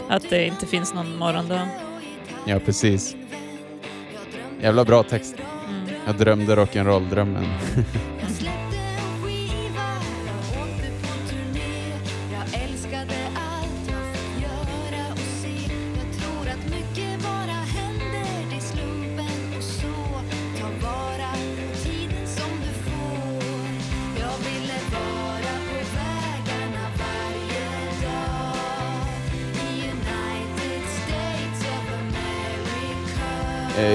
[0.08, 1.68] att det inte finns någon morgondag.
[2.46, 3.16] Ja, precis.
[4.60, 5.34] Jävla bra text.
[5.68, 5.94] Mm.
[6.06, 7.44] Jag drömde rock'n'roll-drömmen.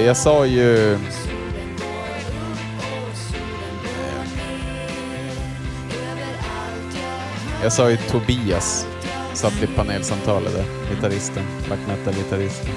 [0.08, 0.98] Jag sa ju...
[7.62, 8.86] Jag sa ju Tobias.
[9.34, 10.64] Satt i panelsamtalet där.
[10.90, 11.44] Gitarristen.
[11.66, 12.70] Black metal-gitarristen.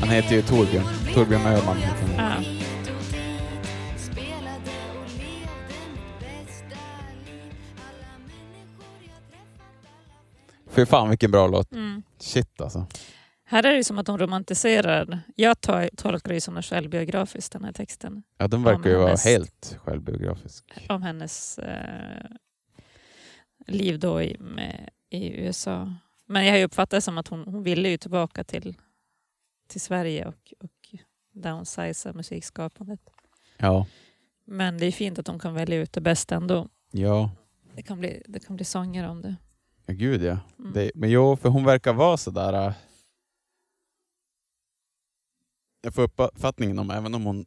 [0.00, 0.84] Han heter ju Torbjörn.
[1.14, 2.44] Torbjörn Öhman heter han.
[10.70, 11.72] Fy fan vilken bra låt.
[11.72, 12.02] Mm.
[12.20, 12.86] Shit alltså.
[13.48, 15.20] Här är det som att hon romantiserar.
[15.36, 18.22] Jag tar- tolkar det som något självbiografiskt, den här texten.
[18.38, 20.64] Ja, den verkar ju vara helt självbiografisk.
[20.88, 22.26] Om hennes eh,
[23.66, 25.94] liv då i, med, i USA.
[26.26, 28.74] Men jag har ju uppfattat det som att hon, hon ville ju tillbaka till,
[29.68, 30.70] till Sverige och, och
[31.32, 33.00] downsiza musikskapandet.
[33.56, 33.86] Ja.
[34.44, 36.68] Men det är fint att hon kan välja ut det bästa ändå.
[36.92, 37.30] Ja,
[37.74, 39.36] Det kan bli, det kan bli sånger om det.
[39.86, 40.38] ja gud ja.
[40.58, 40.72] Mm.
[40.72, 42.74] Det, men jo, för hon verkar vara sådär...
[45.86, 47.46] Jag får uppfattningen om, även om hon...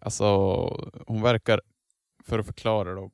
[0.00, 0.24] Alltså,
[1.06, 1.60] hon verkar,
[2.24, 3.10] för att förklara då,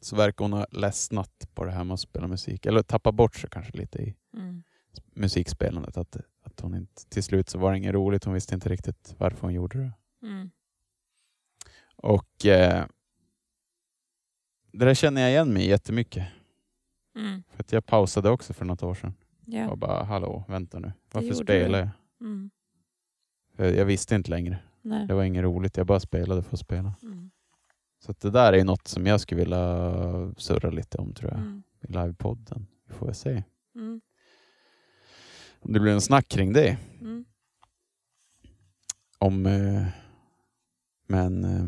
[0.00, 2.66] så verkar hon ha ledsnat på det här med att spela musik.
[2.66, 4.62] Eller tappa bort sig kanske lite i Mm.
[5.12, 5.96] musikspelandet.
[5.96, 8.24] Att, att hon inte, till slut så var det inget roligt.
[8.24, 9.92] Hon visste inte riktigt varför hon gjorde det.
[10.26, 10.50] Mm.
[11.96, 12.86] Och eh,
[14.72, 16.28] det där känner jag igen mig jättemycket.
[17.16, 17.42] Mm.
[17.48, 19.14] För att jag pausade också för något år sedan.
[19.46, 19.70] Ja.
[19.70, 20.92] Och bara, hallå, vänta nu.
[21.12, 21.88] Varför spelar jag?
[22.20, 22.50] Mm.
[23.54, 24.58] För Jag visste inte längre.
[24.82, 25.06] Nej.
[25.06, 25.76] Det var inget roligt.
[25.76, 26.94] Jag bara spelade för att spela.
[27.02, 27.30] Mm.
[28.04, 31.40] Så det där är något som jag skulle vilja surra lite om tror jag.
[31.40, 31.62] Mm.
[31.80, 32.66] I livepodden.
[32.88, 33.42] Vi får väl se.
[33.74, 34.00] Mm.
[35.60, 36.78] Om det blir en snack kring det.
[37.00, 37.24] Mm.
[39.18, 39.86] Om, eh,
[41.06, 41.66] men, eh,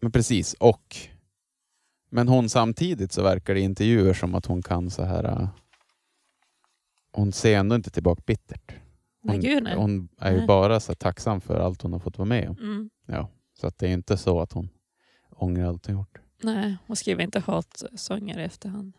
[0.00, 0.54] men precis.
[0.54, 0.96] Och
[2.12, 5.24] men hon samtidigt så verkar det i intervjuer som att hon kan så här.
[5.24, 5.48] eh,
[7.12, 8.74] hon ser ändå inte tillbaka bittert.
[9.22, 9.76] Nej, Hon, gud nej.
[9.76, 12.56] hon är ju bara så tacksam för allt hon har fått vara med om.
[12.58, 12.90] Mm.
[13.06, 14.68] Ja, så att det är inte så att hon
[15.30, 16.18] ångrar allt hon gjort.
[16.42, 18.96] Nej, hon skriver inte hatsånger i efterhand.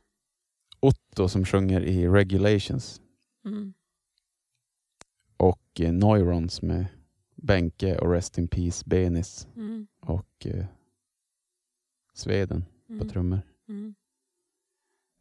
[0.79, 3.01] Otto som sjunger i Regulations
[3.45, 3.73] Mm.
[5.37, 6.85] och eh, Neurons med
[7.35, 9.87] Benke och Rest in Peace Benis Mm.
[9.99, 10.65] och eh,
[12.13, 13.09] Sveden på Mm.
[13.09, 13.41] trummor.
[13.69, 13.95] Mm.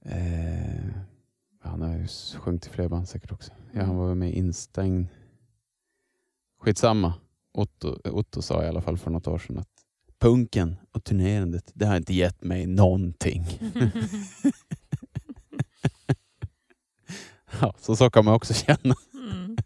[0.04, 0.90] Eh,
[1.62, 2.06] han har ju
[2.38, 3.52] sjungit i fler band säkert också.
[3.72, 5.06] Ja, han var med i Instängd.
[6.60, 7.14] Skitsamma.
[7.52, 9.68] Otto, Otto sa i alla fall för något år sedan att
[10.20, 13.44] punken och turnerandet, det har inte gett mig någonting.
[17.60, 18.94] Ja, så så kan man också känna.
[19.14, 19.56] Mm.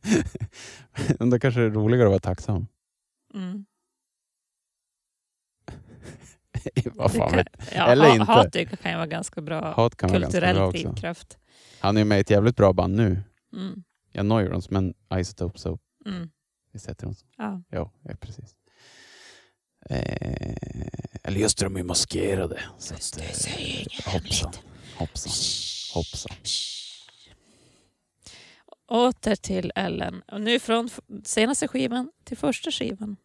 [1.19, 2.67] Men det kanske är roligare att vara tacksam.
[3.35, 3.65] Mm.
[6.95, 8.33] Vad fan Det kan, ja, Eller ha- inte.
[8.33, 8.53] Hat
[8.83, 10.83] kan ju vara ganska bra Hat kan vara ganska kulturell bra också.
[10.89, 11.39] drivkraft.
[11.81, 13.23] Han är med i ett jävligt bra band nu.
[13.53, 13.85] Mm.
[14.13, 15.81] Ja, Neurons, men Isotope Soap.
[16.07, 16.31] Mm.
[16.73, 17.27] Visst heter de så?
[17.37, 17.63] Ja.
[17.71, 18.57] Ja, ja precis.
[19.91, 20.57] Eh,
[21.23, 22.61] eller just det, de är maskerade.
[22.79, 24.53] Så att, eh, hoppsan,
[24.97, 25.33] hoppsan,
[25.95, 26.37] hoppsan.
[28.89, 30.23] Åter till Ellen.
[30.23, 30.91] Och nu från
[31.25, 33.17] senaste skivan till första skivan.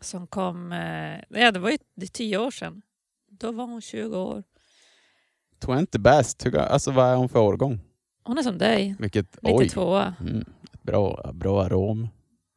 [0.00, 2.82] Som kom, eh, ja det var ju det tio år sedan.
[3.28, 4.42] Då var hon 20 år.
[5.64, 7.80] 20 bäst, alltså vad är hon för årgång?
[8.24, 10.14] Hon är som dig, Vilket, lite oj, tvåa.
[10.20, 10.44] mm,
[10.82, 12.08] bra, bra arom.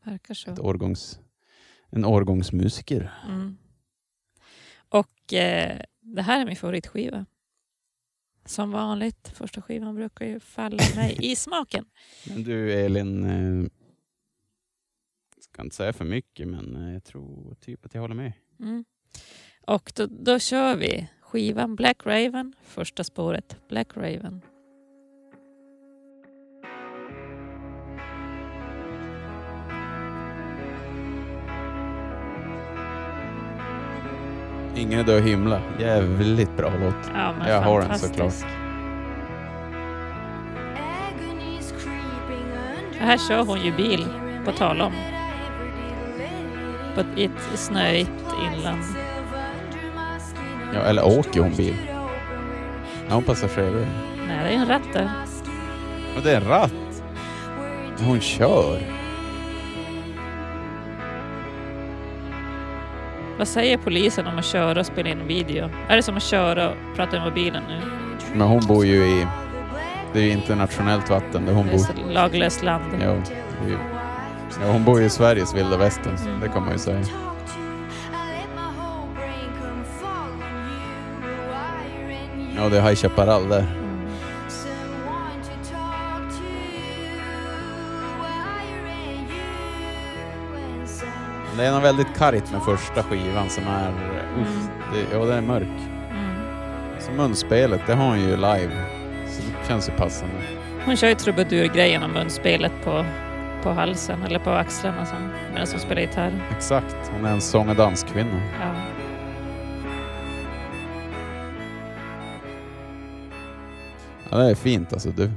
[0.03, 0.51] Verkar så.
[0.51, 1.19] Ett årgångs,
[1.89, 3.11] en årgångsmusiker.
[3.27, 3.57] Mm.
[4.89, 7.25] Och eh, det här är min favoritskiva.
[8.45, 11.85] Som vanligt, första skivan brukar ju falla mig i smaken.
[12.27, 13.69] Men du Elin, eh,
[15.39, 18.33] ska inte säga för mycket men eh, jag tror typ att jag håller med.
[18.59, 18.85] Mm.
[19.67, 24.41] Och då, då kör vi skivan Black Raven, första spåret Black Raven.
[34.75, 35.61] Ingen död himla.
[35.79, 37.11] Jävligt bra låt.
[37.13, 38.33] Ja, men Jag har den såklart.
[42.99, 44.05] Här kör hon ju bil,
[44.45, 44.93] på tal om.
[46.95, 48.83] På ett, i ett snöigt inland.
[50.73, 51.75] Ja, eller åker hon bil?
[53.07, 53.87] Ja, hon passagerare.
[54.27, 55.09] Nej, det är en ratt där.
[56.17, 56.73] Och det är en ratt.
[58.05, 58.79] Hon kör.
[63.37, 65.69] Vad säger polisen om att köra och spela in video?
[65.89, 67.81] Är det som att köra och prata i mobilen nu?
[68.33, 69.27] Men hon bor ju i...
[70.13, 71.83] Det är ju internationellt vatten där hon Det är bor.
[71.83, 72.83] så laglöst land.
[72.93, 73.77] Ja, det är ju,
[74.65, 77.05] ja, hon bor ju i Sveriges vilda västern, så det kan man ju säga.
[82.59, 83.59] Ja, det är High Chaparral där.
[83.59, 84.07] Mm.
[91.57, 93.89] Det är något väldigt kargt med första skivan som är...
[94.41, 95.67] Uff, det, ja, det är mörk.
[96.11, 96.35] Mm.
[96.99, 98.71] Så munspelet, det har hon ju live.
[99.27, 100.35] Så det känns ju passande.
[100.85, 103.05] Hon kör ju trubadurgrejen och munspelet på,
[103.63, 105.07] på halsen eller på axlarna
[105.53, 106.31] medan hon spelar gitarr.
[106.51, 108.41] Exakt, hon är en sång och danskvinna.
[108.61, 108.98] Ja.
[114.31, 115.11] Ja, det är fint alltså.
[115.11, 115.31] Du.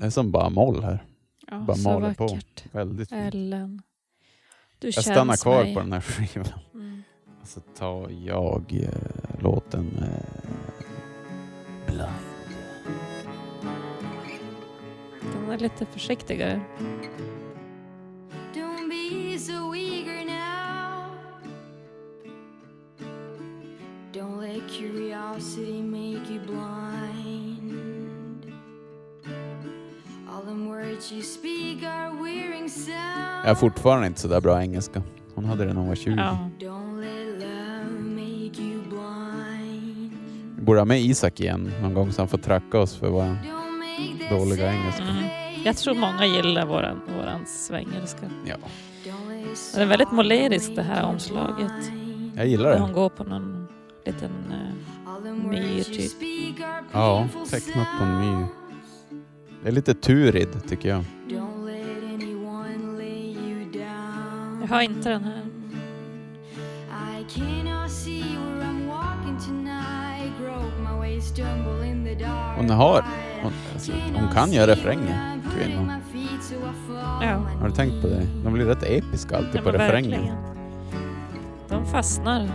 [0.00, 1.04] är som bara moll här.
[1.50, 2.26] Ja, Bara så maler på.
[2.26, 2.64] vackert.
[2.74, 3.34] Väldigt fint.
[3.34, 3.82] Ellen.
[4.78, 5.74] Du Jag känns stannar kvar mig.
[5.74, 6.48] på den här skivan.
[6.74, 7.02] Mm.
[7.44, 10.50] Så tar jag eh, låten eh,
[11.86, 12.02] Blind.
[15.32, 16.60] Den är lite försiktigare.
[18.54, 19.95] Don't be so eager
[24.12, 28.52] Don't let curiosity make you blind.
[30.28, 33.44] All them words you speak are wearing sound.
[33.44, 35.02] Jag är fortfarande inte så där bra engelska.
[35.34, 36.14] Hon hade det när hon var 20.
[36.16, 36.38] Ja.
[36.60, 40.12] Don't let love make you blind.
[40.56, 43.24] Vi borde ha med Isak igen någon gång så han får tracka oss för våra...
[43.26, 45.02] Don't make that Dåliga engelska.
[45.02, 45.24] Mm.
[45.64, 48.30] Jag tror många gillar våran, våran svengelska.
[48.44, 48.54] Ja,
[49.74, 51.72] Det är väldigt sorrow moleriskt det här omslaget.
[52.36, 52.94] jag gillar Där hon det.
[52.94, 53.55] går på någon
[54.06, 54.30] liten...
[54.52, 56.12] eh, All them Myr, typ.
[56.92, 58.46] Ja, tecknat på en myr.
[59.62, 61.04] Det är lite Turid tycker jag.
[61.28, 64.60] Don't let anyone lay you down.
[64.60, 65.42] Jag har inte den här.
[67.20, 70.32] I cannot see where I'm walking tonight.
[70.40, 72.56] Grope my way, stumble in the dark.
[72.56, 73.04] Hon har...
[73.42, 74.76] Hon, alltså, hon kan göra I
[76.76, 77.34] fall Ja.
[77.60, 78.26] Har du tänkt på det?
[78.44, 80.10] De blir rätt episka alltid Ja, på refrängen.
[80.10, 80.36] verkligen.
[81.68, 82.48] De fastnar.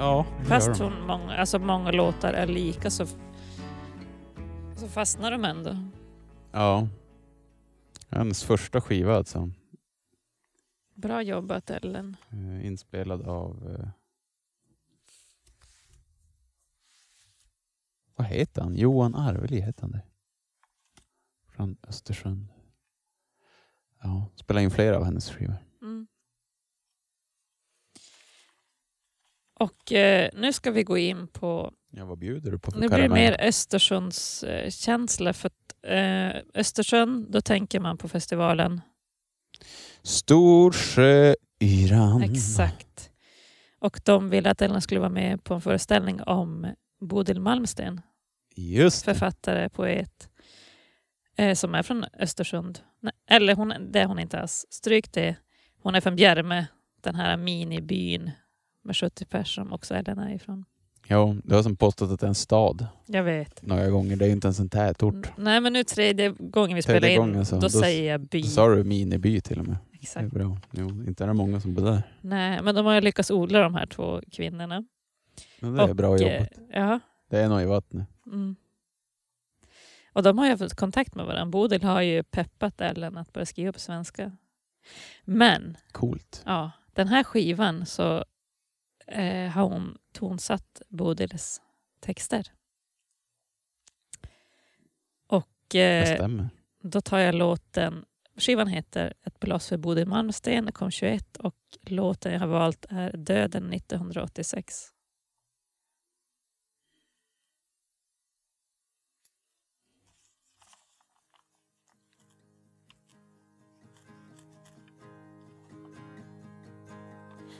[0.00, 0.82] Ja, det Fast gör de.
[0.82, 3.06] hon, många, alltså många låtar är lika så,
[4.76, 5.76] så fastnar de ändå.
[6.52, 6.88] Ja.
[8.08, 9.50] Hennes första skiva alltså.
[10.94, 12.16] Bra jobbat Ellen.
[12.30, 13.76] Eh, inspelad av...
[13.78, 13.88] Eh,
[18.14, 18.76] vad heter han?
[18.76, 20.02] Johan Arveli heter han det.
[21.48, 22.48] Från Östersund.
[24.02, 25.56] Ja, spelade in flera av hennes skivor.
[25.82, 26.06] Mm.
[29.60, 31.72] Och eh, nu ska vi gå in på...
[31.90, 35.74] Ja, vad bjuder du på för Nu blir det mer Östersunds eh, känsla för att,
[35.86, 38.80] eh, Östersund, då tänker man på festivalen.
[40.02, 42.22] Storsjöyran.
[42.22, 43.10] Exakt.
[43.78, 46.66] Och de ville att Ellen skulle vara med på en föreställning om
[47.00, 48.00] Bodil Malmsten,
[48.56, 49.14] Just det.
[49.14, 50.28] författare, poet,
[51.36, 52.78] eh, som är från Östersund.
[53.00, 54.66] Nej, eller hon, det är hon inte alls.
[54.70, 55.36] Stryk det.
[55.82, 56.66] Hon är från Bjärme,
[57.00, 58.30] den här minibyn
[58.82, 60.64] med 70 personer som också Ellen är ifrån.
[61.08, 63.62] Ja, du har som påstått att det är en stad Jag vet.
[63.62, 64.16] några gånger.
[64.16, 65.32] Det är ju inte ens en tätort.
[65.36, 67.54] Nej, men nu tredje gången vi Tredje spelar in, så.
[67.54, 68.42] då, Då- säger jag by.
[68.42, 69.76] Då sa du miniby till och med.
[69.90, 70.30] Det är Exakt.
[70.34, 70.58] bra.
[70.70, 72.02] Jo, inte är det många som bor där.
[72.20, 74.84] Nej, men de har ju lyckats odla de här två kvinnorna.
[75.60, 76.48] Men det är Och, bra eh, jobbat.
[76.72, 77.00] Ja.
[77.30, 78.08] Det är nog i vattnet.
[78.26, 78.56] Mm.
[80.12, 81.50] Och de har ju fått kontakt med varandra.
[81.50, 84.32] Bodil har ju peppat Ellen att börja skriva på svenska.
[85.24, 86.42] Men Coolt.
[86.46, 88.24] ja, den här skivan så
[89.10, 91.60] eh, har hon tonsatt Bodils
[92.00, 92.46] texter.
[95.26, 96.46] Och eh,
[96.82, 98.04] då tar jag låten,
[98.36, 103.16] skivan heter Ett blås för Bodil Malmsten, kom 21 och låten jag har valt är
[103.16, 104.88] Döden 1986.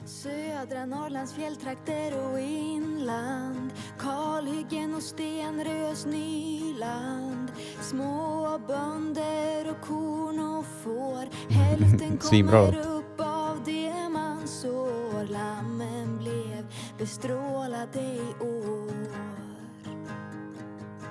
[0.04, 3.70] Södra Norrlands fjälltrakter och inland.
[3.98, 7.52] Kalhyggen och stenrös nyland.
[7.80, 11.52] Små bönder och korn och får.
[11.52, 12.66] Hälften Svinbra.
[12.66, 12.86] kommer låt.
[12.86, 15.26] upp av det man sår.
[15.32, 16.66] Lammen blev
[16.98, 18.92] bestrålade i år.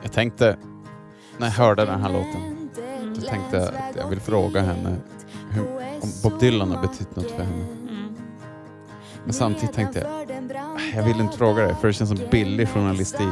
[0.02, 0.58] Jag tänkte,
[1.38, 2.70] när jag hörde den här låten,
[3.16, 4.96] så tänkte jag att jag vill fråga henne
[5.52, 5.68] hur,
[6.02, 7.78] om Bob Dylan har betytt något för henne.
[9.24, 10.32] Men samtidigt tänkte jag,
[10.95, 13.28] jag vill inte fråga det för det känns som billig journalistik.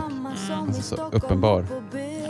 [0.67, 1.65] Alltså så uppenbar.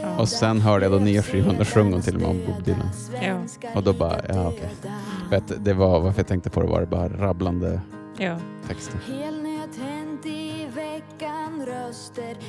[0.02, 0.18] Ja.
[0.22, 2.64] Och sen hörde jag då nya skivan, då sjöng hon till och med om Bob
[2.64, 2.90] Dylan.
[3.22, 3.72] Ja.
[3.76, 4.70] Och då bara, ja okej.
[5.32, 7.82] Att det var, varför jag tänkte på det var det bara rabblande
[8.18, 8.38] Ja.
[8.68, 9.00] texter.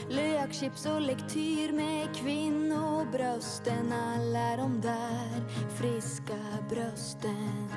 [0.09, 5.43] Lökchips och lektyr med kvinnobrösten Alla de där
[5.75, 6.35] friska
[6.71, 7.69] brösten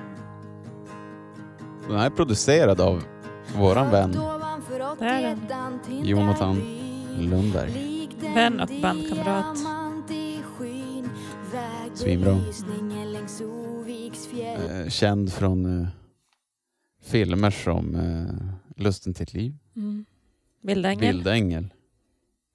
[1.88, 3.03] Den här är producerad av
[3.58, 4.12] våran vän
[4.99, 6.06] Det är den.
[6.06, 6.56] Jonathan
[7.20, 8.08] Lundberg.
[8.36, 9.58] Vän och bandkamrat.
[11.93, 12.38] Svinbra.
[14.70, 15.88] Eh, känd från eh,
[17.04, 20.06] filmer som eh, Lusten till ett liv, Mm.
[20.62, 21.16] Vilda ängel.
[21.16, 21.74] Vilda ängel.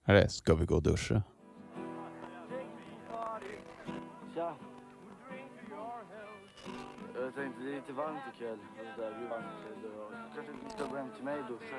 [0.05, 1.23] Här är Ska vi gå och duscha?
[7.15, 8.59] Jag tänkte det är lite varmt ikväll.
[8.59, 9.45] och Där, det blir varmt
[10.37, 11.77] Kanske vi ska gå hem till mig och duscha.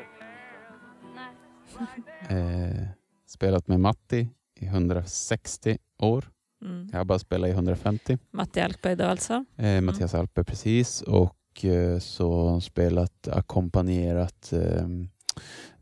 [2.36, 2.88] Eh,
[3.28, 6.26] spelat med Matti i 160 år.
[6.62, 6.90] Mm.
[6.92, 8.18] Jag har bara spelat i 150.
[8.32, 9.46] Matti Alkberg då alltså.
[9.56, 11.02] Eh, Mattias Alper precis.
[11.02, 14.88] Och eh, så har spelat, ackompanjerat eh,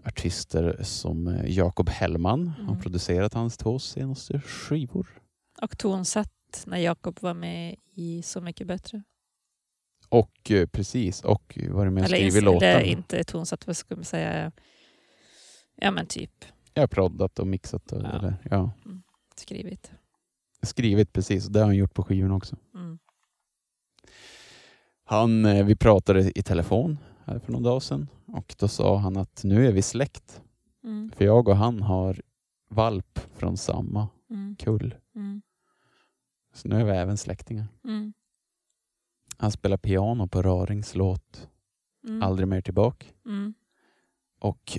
[0.05, 2.47] artister som eh, Jakob Hellman.
[2.47, 2.79] Har Mm.
[2.81, 5.07] producerat hans två senaste skivor.
[5.61, 9.03] Och tonsatt när Jakob var med i Så mycket bättre.
[10.19, 12.67] Och eh, precis, och varit med och Eller, skrivit ins- låtar.
[12.67, 14.51] eller inte tonsatt, vad ska man säga?
[15.75, 17.91] Ja men typ Jag har proddat och mixat.
[17.91, 18.11] Och, Ja.
[18.19, 18.71] Eller, ja.
[19.35, 19.91] skrivit.
[20.61, 22.55] Skrivit precis, och det har han gjort på skivan också.
[22.75, 22.99] Mm.
[25.03, 29.17] Han, eh, vi pratade i telefon här för någon dag sedan och då sa han
[29.17, 30.41] att nu är vi släkt.
[30.83, 31.11] Mm.
[31.17, 32.21] För jag och han har
[32.69, 34.55] valp från samma Mm.
[34.55, 34.95] kull.
[35.15, 35.41] Mm.
[36.53, 37.67] Så nu är vi även släktingar.
[39.35, 39.43] Mm.
[39.43, 41.47] Han spelar piano på Rarings låt
[42.07, 42.23] Mm.
[42.23, 43.05] Aldrig mer tillbaka.
[43.25, 43.53] Mm.
[44.39, 44.77] Och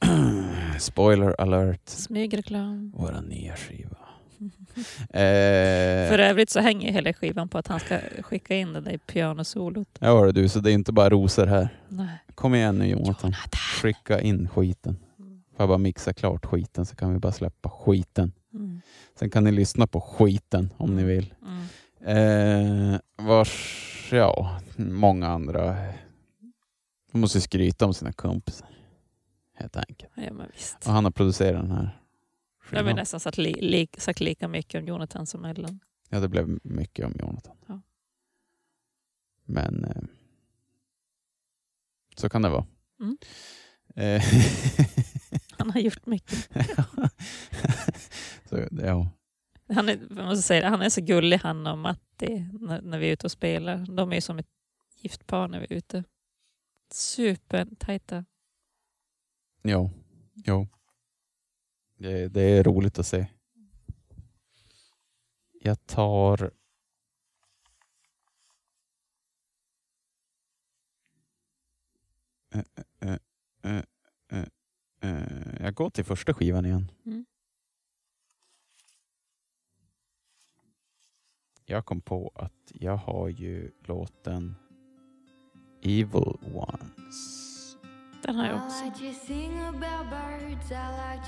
[0.78, 2.92] spoiler alert, Smygreklam.
[2.96, 3.96] våra nya skiva.
[5.10, 8.98] Eh, För övrigt så hänger hela skivan på att han ska skicka in det där
[8.98, 9.88] pianosolot.
[10.00, 11.68] ja du, så det är inte bara rosor här.
[11.88, 12.18] Nej.
[12.34, 13.32] Kom igen nu Jonathan, Jonathan.
[13.82, 14.96] skicka in skiten.
[15.18, 15.42] Mm.
[15.50, 18.32] Får jag bara mixa klart skiten så kan vi bara släppa skiten.
[18.54, 18.80] Mm.
[19.18, 21.34] Sen kan ni lyssna på skiten om ni vill.
[21.46, 21.62] Mm.
[22.04, 25.76] Eh, vars, ja, många andra
[27.12, 28.68] de måste skryta om sina kompisar.
[29.54, 30.12] Helt enkelt.
[30.16, 30.86] Ja men visst.
[30.86, 32.00] Och han har producerat den här
[32.70, 32.96] De har skivan.
[32.96, 35.80] nästan sagt, li, li, sagt lika mycket om Jonathan som Ellen.
[36.08, 37.56] Ja, det blev mycket om Jonathan.
[37.68, 37.80] Ja.
[39.44, 40.02] Men eh,
[42.16, 42.66] så kan det vara.
[43.00, 43.18] Mm.
[43.96, 44.22] Eh,
[45.58, 46.48] Han har gjort mycket.
[48.48, 49.10] så, ja.
[49.74, 52.98] Han är, jag måste säga, det, han är så gullig han och Matti när, när
[52.98, 53.86] vi är ute och spelar.
[53.96, 54.48] De är ju som ett
[54.96, 56.04] gift par när vi är ute.
[56.92, 58.24] Supertajta.
[59.62, 59.90] Jo,
[60.34, 60.68] jo.
[61.98, 63.26] Det, det är roligt att se.
[65.62, 66.50] Jag tar...
[72.54, 72.62] Eh,
[73.00, 73.82] eh,
[75.02, 76.90] eh, Jag går till första skivan igen.
[77.06, 77.26] Mm.
[81.70, 84.56] Jag kom på att jag har ju låten
[85.82, 87.76] Evil Ones.
[88.22, 88.84] Den har jag I också.
[88.84, 91.26] like to sing about birds, I like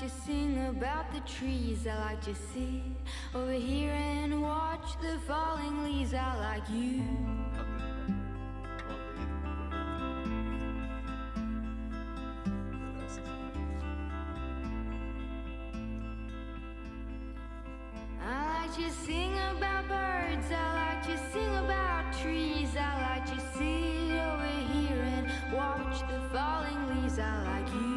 [18.25, 23.39] I like to sing about birds, I like to sing about trees, I like to
[23.57, 27.19] sit over here and watch the falling leaves.
[27.19, 27.93] I like you.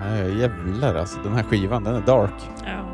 [0.00, 1.20] Nej, jävlar alltså.
[1.22, 2.50] Den här skivan, den är dark.
[2.66, 2.84] Ja.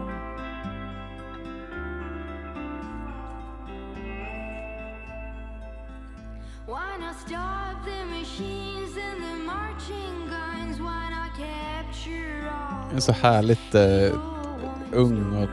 [6.67, 10.79] Why not stop the machines and the marching guns?
[10.79, 14.30] Why not capture all Den är så härligt eh,
[14.93, 15.49] ung och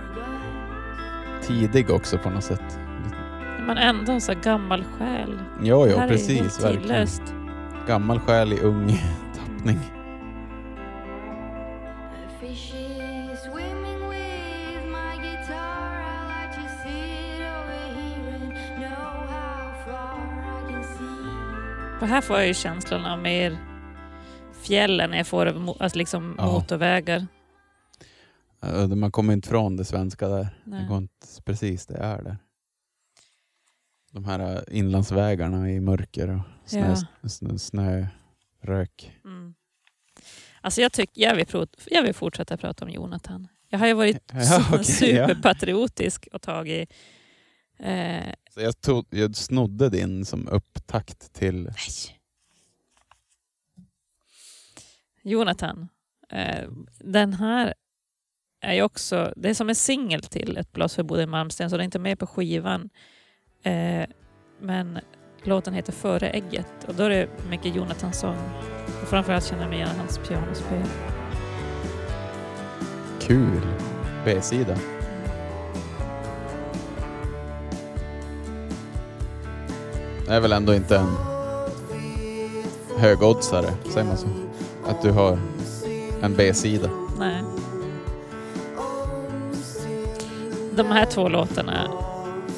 [1.44, 2.80] tidig också på något sätt.
[3.68, 5.40] Men ändå så här gammal själ.
[5.60, 6.64] Här är precis.
[6.64, 7.08] Verkligen.
[7.88, 8.90] Gammal själ i ung
[9.36, 9.80] tappning.
[22.02, 23.58] Och här får jag ju känslan av mer
[24.62, 25.46] fjällen när jag får
[25.80, 26.46] alltså liksom Ja.
[26.46, 27.28] motorvägar.
[28.96, 30.44] Man kommer inte från det svenska där.
[30.44, 30.88] Det Nej.
[30.88, 32.38] går inte precis, det är där.
[34.12, 37.30] De här eh, inlandsvägarna i mörker och snö, Ja.
[37.30, 39.18] snö, snörök.
[39.26, 39.54] Mm.
[40.62, 43.48] Alltså jag, tycker, jag, vill prov, jag vill fortsätta prata om Jonathan.
[43.70, 44.84] Jag har ju varit Ja, ja.
[44.84, 46.94] superpatriotisk och tagit...
[47.80, 51.64] Eh, Så jag, tog, jag snodde din som upptakt till...
[51.64, 52.20] nej.
[55.22, 55.88] Jonathan.
[56.30, 57.74] Eh, den här
[58.62, 59.34] är ju också...
[59.36, 62.00] Det är som en singel till Ett blås för Bodil Malmsten, så det är inte
[62.00, 62.90] med på skivan.
[63.64, 64.06] Eh,
[64.62, 65.00] men
[65.44, 68.38] låten heter Före ägget och då är det mycket Jonathan-sång.
[69.02, 70.84] Och framförallt känner jag mig igen hans pianospel.
[73.20, 73.62] Kul!
[74.26, 74.78] B-sida.
[80.28, 81.16] Det är väl ändå inte en
[82.98, 84.28] högoddsare, säger man så?
[84.86, 85.40] Att du har
[86.22, 87.07] en B-sida.
[90.78, 91.88] De här två låtarna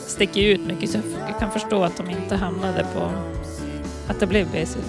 [0.07, 0.97] sticker ut mycket så
[1.27, 3.11] jag kan förstå att de inte hamnade på
[4.07, 4.85] att det blev B-sida.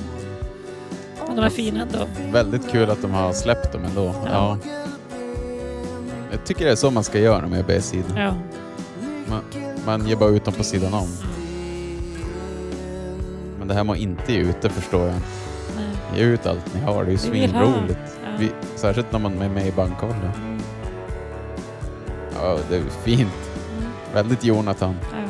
[1.26, 1.98] Men de är fina ändå.
[2.32, 4.14] Väldigt kul att de har släppt dem ändå.
[4.26, 4.58] Ja.
[6.30, 8.16] Jag tycker det är så man ska göra med B-sidan.
[8.16, 8.34] Ja.
[9.26, 9.40] Man,
[9.86, 11.08] man ger bara ut dem på sidan om.
[13.58, 15.16] Men det här må inte ge ut, det förstår jag.
[15.76, 15.96] Nej.
[16.16, 18.00] Ge ut allt ni har, det är ju svinroligt.
[18.24, 18.30] Ja.
[18.38, 20.49] Vi, särskilt när man är med i bankkollen.
[22.42, 23.32] Ja, det är fint.
[23.78, 23.90] Mm.
[24.14, 24.96] Väldigt Jonathan.
[25.12, 25.28] Ja.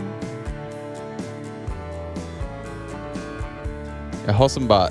[4.27, 4.89] Jag har som bara,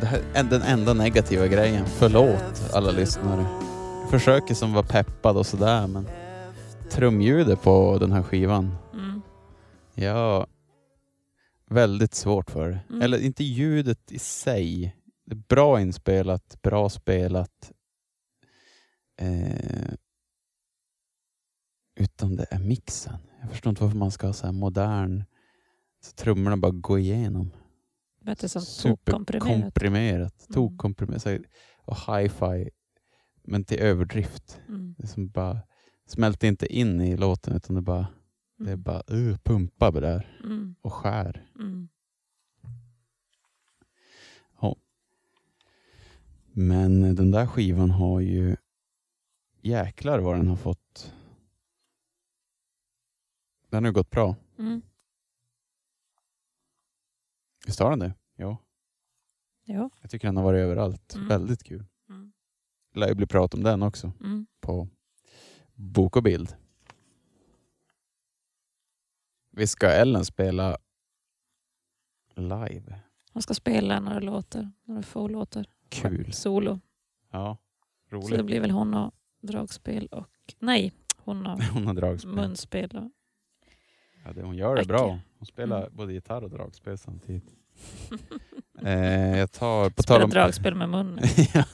[0.00, 1.86] det här är den enda negativa grejen.
[1.86, 3.46] Förlåt alla lyssnare.
[4.02, 6.08] Jag försöker som vara peppad och sådär men
[6.90, 9.22] trumljudet på den här skivan, Mm.
[9.94, 10.46] ja,
[11.70, 12.78] väldigt svårt för det.
[12.90, 13.02] Mm.
[13.02, 14.96] Eller inte ljudet i sig.
[15.26, 17.72] Det är bra inspelat, bra spelat.
[19.20, 19.94] Eh,
[21.96, 23.18] utan det är mixen.
[23.40, 25.24] Jag förstår inte varför man ska ha så här modern,
[26.00, 27.50] så trummorna bara går igenom.
[28.22, 29.46] Bättre som tokkomprimerat.
[29.48, 30.54] Superkomprimerat, Mm.
[30.54, 31.44] tokkomprimerat här-
[31.84, 32.70] och hi-fi,
[33.42, 34.60] men till överdrift.
[34.68, 34.94] Mm.
[34.98, 35.58] Det som bara
[36.06, 38.06] smälter inte in i låten utan det bara,
[38.58, 40.74] det är bara uh, pumpa på det där Mm.
[40.82, 41.46] och skär.
[41.58, 41.88] Mm.
[46.56, 48.56] Men den där skivan har ju
[49.62, 51.12] jäklar vad den har fått.
[53.74, 54.36] Den har gått bra.
[54.58, 54.82] Mm.
[57.66, 58.14] Visst har den det?
[58.36, 58.56] Ja.
[59.64, 59.90] Ja.
[60.00, 61.14] Jag tycker den har varit överallt.
[61.14, 61.28] Mm.
[61.28, 61.84] Väldigt kul.
[62.08, 62.32] Mm.
[62.94, 64.46] Lär ju bli prat om den också Mm.
[64.60, 64.88] på
[65.74, 66.54] bok och bild.
[69.50, 70.78] Vi ska Ellen spela
[72.34, 73.00] live.
[73.32, 75.66] Han ska spela några låtar, några få låtar.
[75.88, 76.32] Kul.
[76.32, 76.80] Solo.
[77.30, 77.56] Ja,
[78.10, 78.46] Så det roligt.
[78.46, 80.54] blir väl hon och dragspel och...
[80.58, 82.34] Nej, hon och Hon dragspel.
[82.34, 82.96] munspel.
[82.98, 83.10] Och,
[84.24, 85.18] Ja, det, hon gör det bra.
[85.38, 85.90] Hon spelar Mm.
[85.96, 87.44] både gitarr och dragspel samtidigt.
[88.82, 91.18] Eh, jag tar, på tal Spela om, dragspel med munnen.
[91.54, 91.64] Ja,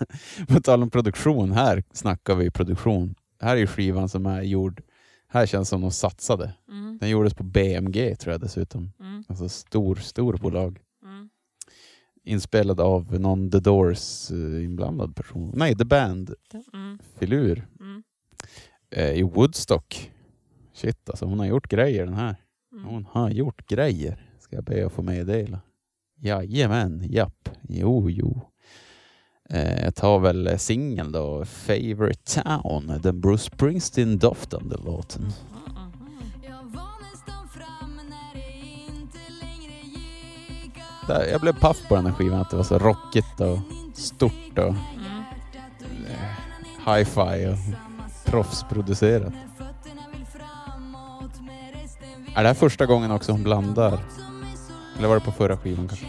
[0.48, 3.14] på tal om produktion, här snackar vi produktion.
[3.40, 4.82] Här är skivan som är gjord,
[5.28, 6.55] här känns som de satsade.
[6.68, 6.98] Mm.
[7.01, 8.92] Den gjordes på BMG tror jag dessutom.
[9.01, 9.24] Mm.
[9.28, 10.78] Alltså stor, stor bolag.
[11.03, 11.28] Mm.
[12.24, 15.53] Inspelad av någon The Doors eh, inblandad person.
[15.55, 17.90] Nej, The Band-filur Mm.
[17.90, 18.03] Mm.
[18.90, 20.11] eh, i Woodstock.
[20.81, 22.37] Shit alltså, hon har gjort grejer den här.
[22.72, 22.85] Mm.
[22.85, 24.26] Hon har gjort grejer.
[24.39, 25.61] Ska jag be att få meddela.
[26.20, 27.49] Jajamän, japp.
[27.68, 28.41] Jo, jo.
[29.51, 31.45] Eh, jag tar väl eh, singeln då.
[31.45, 32.99] Favorite Town.
[33.03, 35.22] Den Bruce Springsteen-doftande låten.
[35.22, 35.33] Mm.
[41.31, 42.41] Jag blev paff på den här skivan.
[42.41, 43.59] Att det var så rockigt och
[43.95, 44.76] stort och Mm.
[46.07, 47.59] eh, hi-fi och
[48.26, 49.33] proffsproducerat.
[52.35, 53.99] Är det här första gången också hon blandar?
[54.99, 56.07] Eller var det på förra skivan kanske?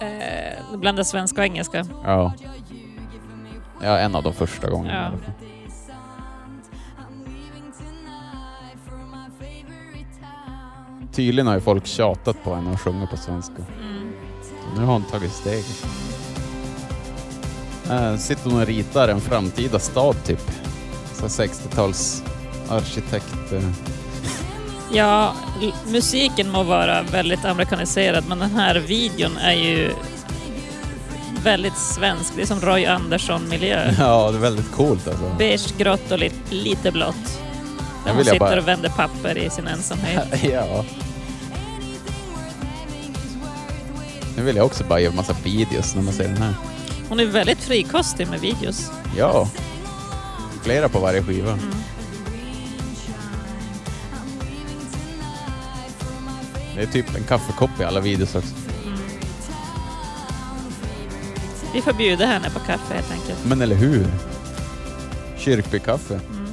[0.00, 1.86] Eh, blandar svenska och engelska.
[2.04, 2.34] Ja.
[3.82, 4.94] Ja, en av de första gångerna.
[4.94, 5.02] Ja.
[5.02, 5.32] i alla fall.
[11.12, 13.56] Tydligen har ju folk tjatat på henne att sjunga på svenska.
[13.80, 14.12] Mm.
[14.42, 15.86] Så nu har hon tagit steget.
[17.90, 20.50] Äh, sitter hon och ritar en framtida stad typ.
[21.12, 22.24] Så 60-tals
[22.68, 23.52] arkitekt.
[23.52, 23.62] eh.
[24.94, 25.34] Ja,
[25.86, 29.90] musiken må vara väldigt amerikaniserad men den här videon är ju
[31.44, 32.32] väldigt svensk.
[32.36, 33.94] Det är som Roy Andersson-miljö.
[33.98, 35.34] Ja, det är väldigt coolt alltså.
[35.38, 37.38] Beige, grått och lite, lite blått.
[38.04, 40.28] Där jag sitter bara- och vänder papper i sin ensamhet.
[40.52, 40.84] ja.
[44.36, 46.54] Nu vill jag också bara göra massa videos när man ser den här.
[47.08, 48.90] Hon är väldigt frikostig med videos.
[49.16, 49.48] Ja.
[50.62, 51.52] Flera på varje skiva.
[51.52, 51.74] Mm.
[56.74, 58.54] Det är typ en kaffekopp i alla videos också.
[58.86, 58.98] Mm.
[61.74, 63.46] Vi får bjuda henne på kaffe helt enkelt.
[63.48, 64.06] Men eller hur?
[65.38, 66.14] Kyrkbykaffe.
[66.14, 66.46] Mm.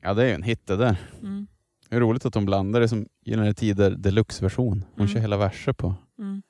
[0.00, 0.96] Ja, det är ju en hit det där.
[1.22, 1.46] Mm.
[1.88, 4.84] Det är roligt att de blandar det som Gyllene Tider deluxe-version.
[4.90, 5.08] Hon Mm.
[5.08, 5.94] kör hela verser på.
[6.18, 6.42] Mm.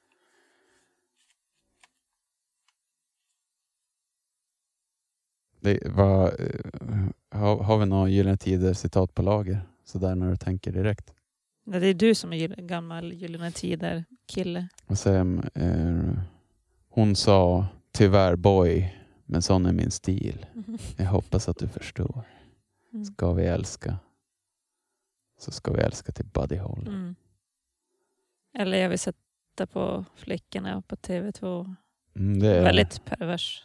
[5.61, 7.09] Det var, eh,
[7.39, 9.61] har, har vi några Gyllene Tider citat på lager?
[9.85, 11.15] Sådär när du tänker direkt.
[11.65, 14.69] Det är du som är gammal Gyllene Tider-kille.
[14.87, 16.23] Och sen, eh,
[16.89, 20.47] hon sa tyvärr boy, men sån är min stil.
[20.97, 22.23] Jag hoppas att du förstår.
[22.93, 23.05] Mm.
[23.05, 23.99] Ska vi älska
[25.39, 26.89] så ska vi älska till Buddy Holly.
[26.89, 27.15] Mm.
[28.55, 31.75] Eller jag vill sätta på flickorna på TV2.
[32.17, 33.65] Mm, det är, Väldigt pervers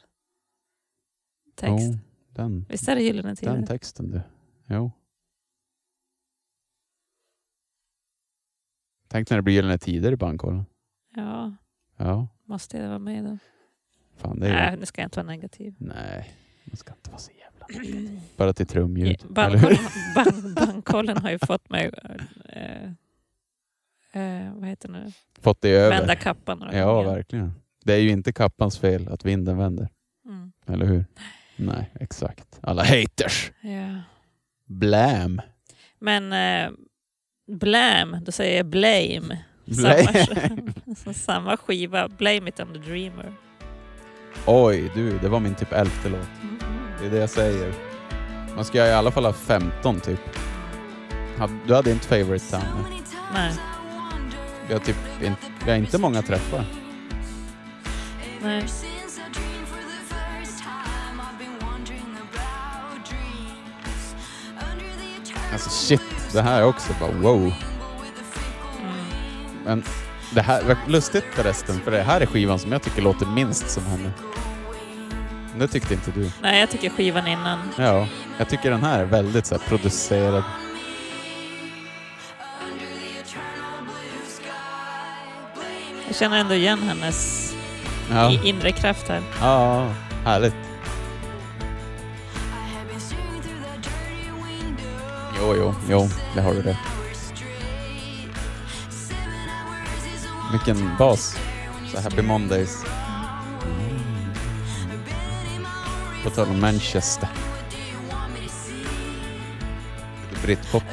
[1.55, 1.85] text.
[1.91, 1.99] Jo,
[2.35, 3.53] den, Visst är det Gyllene Tider?
[3.53, 4.21] den texten du.
[4.67, 4.91] Jo.
[9.07, 10.65] Tänk när det blir Gyllene Tider i Bankkollen.
[11.15, 11.53] Ja.
[11.97, 13.37] Ja, Måste jag vara med då?
[14.17, 14.79] fan det är Nej, ju...
[14.79, 15.75] nu ska jag inte vara negativ.
[15.77, 16.33] Nej,
[16.65, 18.19] man ska inte vara så jävla negativ.
[18.37, 19.25] Bara till trumljud.
[19.29, 19.77] Bankkollen,
[20.15, 21.91] bank, bankkollen har ju fått mig
[22.49, 22.83] eh,
[24.21, 25.11] eh, vad heter det nu?
[25.39, 25.97] Fått det över.
[25.97, 27.09] vända kappan Ja, gånger.
[27.15, 27.51] verkligen.
[27.85, 29.89] Det är ju inte kappans fel att vinden vänder.
[30.25, 30.51] Mm.
[30.67, 31.05] Eller hur?
[31.55, 32.59] Nej, exakt.
[32.61, 33.51] Alla haters.
[33.61, 34.01] Ja.
[34.67, 35.41] Blam.
[35.99, 36.71] Men eh,
[37.51, 39.37] Blam, då säger jag Blame.
[39.65, 40.25] Blame.
[40.95, 43.33] Samma, samma skiva, Blame it on the dreamer.
[44.45, 46.27] Oj, du, det var min typ elfte låt.
[46.99, 47.73] Det är det jag säger.
[48.55, 50.19] Man ska i alla fall ha 15 typ.
[51.67, 52.93] Du hade inte favorite nej?
[53.33, 53.53] Nej,
[54.67, 56.65] Vi har typ inte, vi har inte många träffar.
[58.41, 58.63] nej.
[65.53, 66.01] Alltså shit,
[66.33, 67.39] det här är också bara wow.
[67.41, 67.53] Mm.
[69.65, 69.83] Men
[70.31, 73.69] det här var lustigt förresten, för det här är skivan som jag tycker låter minst
[73.69, 74.11] som henne.
[75.51, 76.31] Men Det tyckte inte du.
[76.41, 77.59] Nej, jag tycker skivan innan.
[77.77, 80.43] Ja, jag tycker den här är väldigt så här, producerad.
[86.07, 87.49] Jag känner ändå igen hennes
[88.11, 89.21] Ja, inre kraft här.
[89.41, 89.87] ja
[90.25, 90.55] härligt.
[95.39, 96.77] Jo, jo, jo, det har du rätt.
[100.51, 101.37] Vilken bas.
[101.91, 102.85] Så Happy Mondays.
[106.23, 107.29] På tal om Manchester.
[110.29, 110.83] Lite Britpop.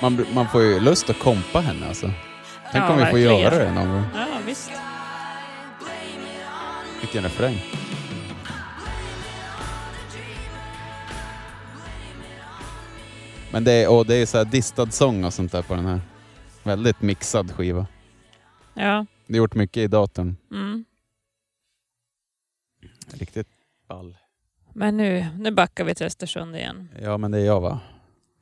[0.00, 2.06] Man, man får ju lust att kompa henne alltså.
[2.72, 3.38] Tänk Ja, om vi får verkligen.
[3.38, 4.04] göra det någon gång.
[4.14, 4.70] Ja, visst.
[7.00, 7.56] Vilken refräng.
[13.52, 15.86] Men det är, och det är så här distad sång och sånt där på den
[15.86, 16.00] här.
[16.64, 17.86] Väldigt mixad skiva.
[18.74, 19.06] Ja.
[19.26, 20.36] Det är gjort mycket i datorn.
[20.50, 20.84] Mm.
[23.12, 23.48] Riktigt
[23.88, 24.16] ball.
[24.72, 26.88] Men nu, nu backar vi till Östersund igen.
[27.02, 27.80] Ja, men det är jag va?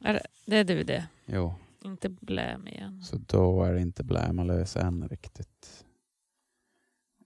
[0.05, 1.07] Är det, det är du det.
[1.27, 1.55] Jo,
[1.85, 3.03] Inte Blam igen.
[3.03, 5.85] så då är det inte Blämalös än riktigt.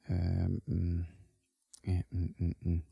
[0.07, 1.05] Ehm,
[1.83, 2.03] mm.
[2.13, 2.83] Mm, mm, mm.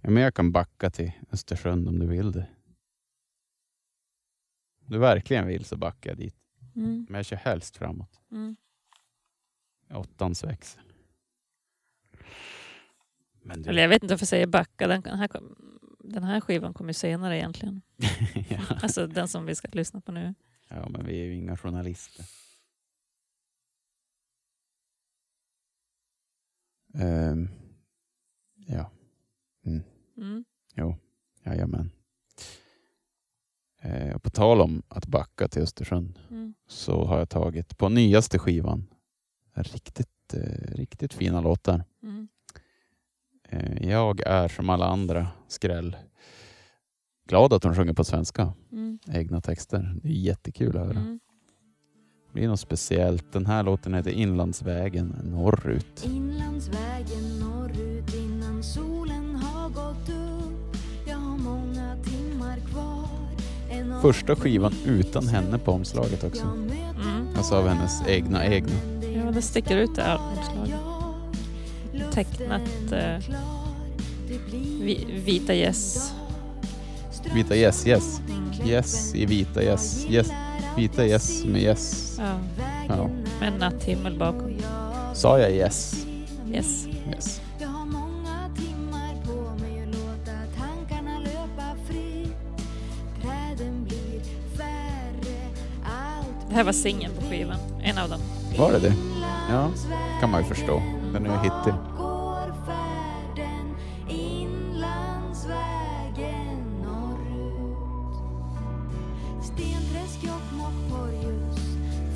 [0.00, 2.46] Ja, men jag kan backa till Östersund om du vill det.
[4.80, 6.36] Om du verkligen vill så backar jag dit.
[6.76, 7.06] Mm.
[7.08, 8.20] Men jag kör helst framåt.
[8.30, 8.56] Mm.
[9.90, 10.82] Åttans växel.
[13.42, 14.86] Men du, Eller jag vet inte varför jag säger backa.
[14.88, 15.28] Den, här,
[15.98, 17.82] den här skivan kommer senare egentligen.
[18.48, 18.60] ja.
[18.82, 20.34] Alltså den som vi ska lyssna på nu.
[20.68, 22.24] ja, men vi är ju inga journalister.
[26.94, 27.48] Ehm,
[28.72, 28.90] ja,
[30.16, 30.44] Mm.
[30.76, 30.96] jo,
[31.44, 31.90] jajamän.
[33.84, 36.54] Uh, på tal om att backa till Östersund Mm.
[36.66, 38.86] så har jag tagit på nyaste skivan
[39.54, 41.84] riktigt, eh, riktigt fina låtar.
[42.02, 42.28] Mm.
[43.48, 45.96] Eh, jag är som alla andra skräll
[47.28, 48.54] glad att hon sjunger på svenska.
[48.72, 48.98] Mm.
[49.08, 49.94] Egna texter.
[50.02, 51.00] Det är jättekul att höra.
[51.00, 51.20] Mm.
[52.26, 53.32] Det blir något speciellt.
[53.32, 56.04] Den här låten heter Inlandsvägen norrut.
[56.06, 57.39] Inlandsvägen
[64.02, 66.42] Första skivan utan henne på omslaget också.
[66.42, 67.28] Mm.
[67.36, 68.72] Alltså av hennes egna egna.
[69.14, 70.80] Ja, det sticker ut det här omslaget.
[72.12, 73.36] Tecknat eh,
[74.80, 76.12] vi, vita gäss.
[77.34, 78.20] Vita yes, yes.
[78.28, 78.68] Mm.
[78.68, 80.06] Yes i vita yes.
[80.08, 80.30] yes.
[80.76, 82.16] Vita yes med yes.
[82.18, 82.38] Ja.
[82.88, 83.10] Ja.
[83.40, 84.56] Med natthimmel bakom.
[85.14, 86.06] Sa jag yes?
[86.52, 86.86] Yes.
[87.14, 87.40] Yes.
[96.50, 97.56] Det här var singeln på skivan.
[97.82, 98.20] En av dem.
[98.58, 98.94] Var det det?
[99.50, 99.70] Ja,
[100.20, 100.82] kan man ju förstå.
[101.12, 101.74] Den är ju hittig.
[101.98, 103.74] går färden
[104.08, 108.16] inlandsvägen norrut
[109.44, 111.58] Stenträsk, Jokkmokk, Porjus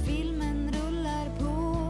[0.07, 1.85] Filmen rullar på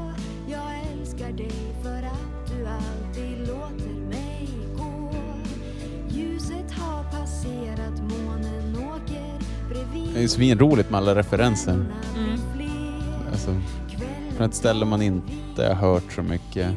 [0.49, 5.11] Jag älskar dig för att du alltid låter mig gå
[6.09, 9.38] Ljuset har passerat, månen åker
[9.68, 11.72] bredvid Det är ju svinroligt med alla referenser.
[11.72, 11.86] Mm.
[14.45, 16.74] Från ett ställe man inte har hört så mycket.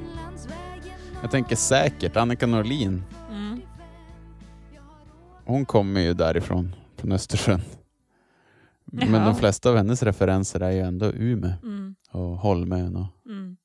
[1.21, 3.03] Jag tänker säkert Annika Norlin.
[3.31, 3.61] Mm.
[5.45, 7.61] Hon kommer ju därifrån, från Östersund.
[8.85, 9.25] Men Jaha.
[9.25, 11.95] de flesta av hennes referenser är ju ändå Umeå Mm.
[12.11, 12.95] och Holmön.
[12.95, 13.57] Och, Mm.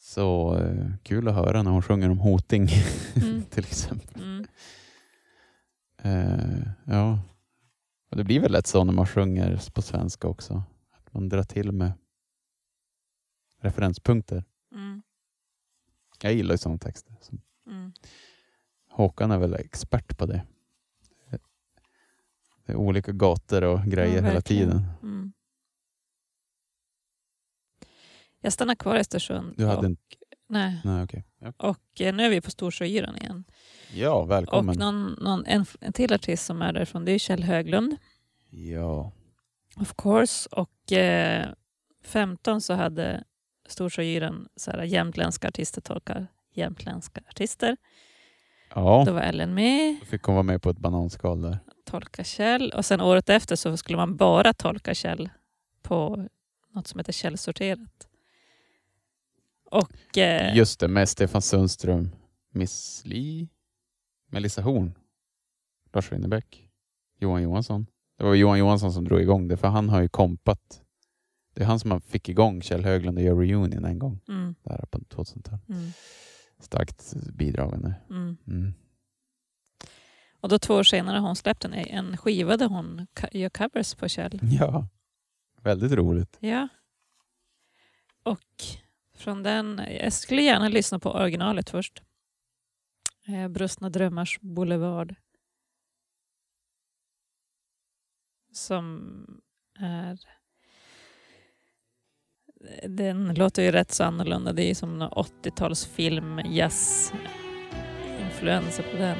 [0.00, 2.68] så eh, kul att höra när hon sjunger om Hoting
[3.14, 3.42] Mm.
[3.50, 4.46] till exempel.
[6.02, 7.18] Eh, ja.
[8.10, 10.62] Och det blir väl lätt så när man sjunger på svenska också.
[10.96, 11.92] Att man drar till med
[13.60, 14.44] referenspunkter.
[14.72, 15.02] Mm.
[16.22, 17.14] Jag gillar ju sådana texter.
[17.20, 17.36] Så
[17.66, 17.92] Mm.
[18.88, 20.46] Håkan är väl expert på det.
[22.66, 24.84] Det är olika gator och grejer Ja, hela tiden.
[25.02, 25.32] Mm.
[28.40, 29.54] Jag stannar kvar i Östersund.
[29.56, 29.96] Du hade och, en...
[30.48, 30.80] nej.
[30.84, 31.24] Nej, okej.
[31.38, 31.52] Ja.
[31.56, 33.44] och eh, nu är vi på Storsjöyran igen.
[33.94, 34.68] ja, välkommen.
[34.68, 37.96] Och någon, någon, en, en till artist som är därifrån det är Kjell Höglund.
[38.50, 39.12] Ja.
[39.76, 40.48] Of course.
[40.52, 41.48] Och eh,
[42.04, 43.24] 15 så hade
[43.70, 47.76] Storsjöyran så här, jämtländska artister tolkar jämtländska artister.
[48.74, 51.58] ja, Då var Ellen med, då fick hon vara med på ett bananskal där.
[51.84, 55.30] tolka Kjell och sen året efter så skulle man bara tolka Kjell
[55.82, 56.26] på
[56.74, 58.08] något som heter Källsorterat.
[59.70, 62.10] Och eh, Just det, med Stefan Sundström,
[62.52, 63.48] Miss Li,
[64.30, 64.94] Melissa Horn,
[65.92, 66.68] Lars Winnerbäck,
[67.18, 67.86] Johan Johansson.
[68.18, 70.82] Det var Johan Johansson som drog igång det, för han har ju kompat.
[71.60, 74.86] Det är han som fick igång Kjell Höglund och gör reunion en gång, mm, där
[74.90, 75.68] på 2000-talet.
[75.68, 75.90] mm,
[76.58, 77.94] Starkt bidragande.
[78.10, 78.36] mm.
[78.46, 78.74] Mm.
[80.40, 83.94] Och då två år senare har hon släppt en, en skiva där hon gör covers
[83.94, 84.40] på Kjell.
[84.42, 84.88] Ja,
[85.62, 86.36] väldigt roligt.
[86.40, 86.68] Ja.
[88.22, 88.62] Och
[89.16, 92.02] från den, jag skulle gärna lyssna på originalet först.
[93.26, 95.14] Eh, Brustna drömmars boulevard.
[98.52, 99.42] Som
[99.78, 100.18] är...
[102.88, 104.52] Den låter ju rätt så annorlunda.
[104.52, 107.12] Det är som någon 80-talsfilm, jazz
[108.20, 109.18] influenser på den.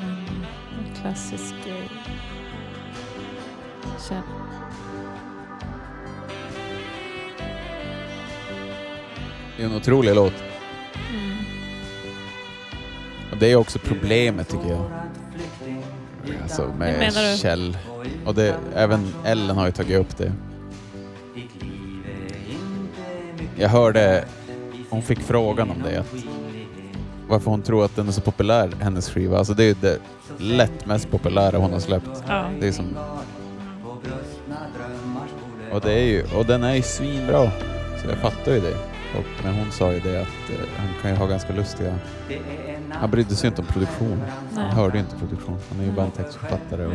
[0.00, 0.26] Men
[0.78, 1.54] en klassisk
[4.08, 4.22] Kjell.
[9.56, 10.32] Det är en otrolig låt.
[11.12, 11.36] Mm.
[13.32, 14.90] Och det är också problemet tycker jag.
[16.42, 17.12] Alltså med?
[17.38, 17.78] Kjell.
[18.26, 20.32] Och det, även Ellen har ju tagit upp det.
[23.56, 24.24] Jag hörde,
[24.90, 26.14] hon fick frågan om det, att
[27.28, 29.38] varför hon tror att den är så populär, hennes skiva.
[29.38, 29.98] Alltså det är ju det
[30.38, 32.24] lätt mest populära hon har släppt.
[32.28, 32.44] Ja.
[32.60, 32.96] Det är som...
[35.72, 37.50] Och, det är ju, och den är ju svinbra.
[38.02, 38.74] Så jag fattar ju det.
[39.18, 41.94] Och, men hon sa ju det att eh, han kan ju ha ganska lustiga...
[42.90, 44.22] Han brydde sig ju inte om produktion.
[44.54, 45.58] Han hörde ju inte produktion.
[45.70, 46.86] Han är ju bara en textförfattare.
[46.86, 46.92] Och,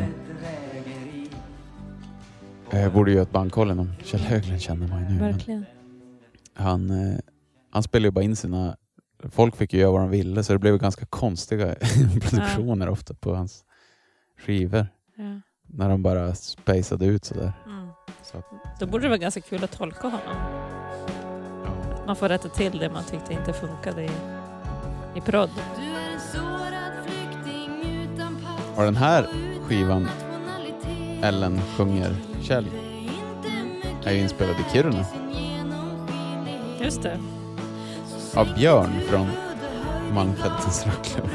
[2.80, 5.20] jag borde ju ett bandkollen om Kjell Höglund känner man ju nu.
[5.20, 5.66] Verkligen.
[6.54, 7.20] han, eh,
[7.72, 8.78] han spelade ju bara in sina...
[9.30, 11.76] Folk fick ju göra vad de ville så det blev ganska konstiga
[12.22, 13.64] produktioner ofta på hans
[14.40, 14.88] skivor.
[15.18, 15.42] Ja.
[15.68, 17.54] När de bara spacade ut sådär.
[17.66, 17.88] Mm.
[18.24, 18.46] Så att,
[18.80, 20.36] Då borde det vara ganska kul att tolka honom.
[22.08, 24.12] Man får rätta till det man tyckte inte funkade i,
[25.16, 25.50] i prodd.
[25.78, 29.28] Du är en sårad flykting utan pass Och den här
[29.68, 30.08] skivan.
[31.22, 32.16] Ellen sjunger
[32.48, 32.66] Kjell,
[34.04, 35.06] är ju inspelad i Kiruna
[36.82, 37.20] Just det.
[38.36, 39.28] av Björn från
[40.14, 41.30] Malmfältens rockklubb.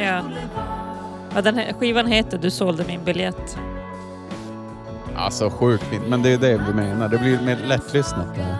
[0.00, 0.22] Ja.
[1.34, 3.58] ja den här skivan heter Du sålde min biljett.
[5.16, 7.08] Alltså sjukt fint, men det är det vi menar.
[7.08, 8.56] Det blir mer lättlyssnat det här.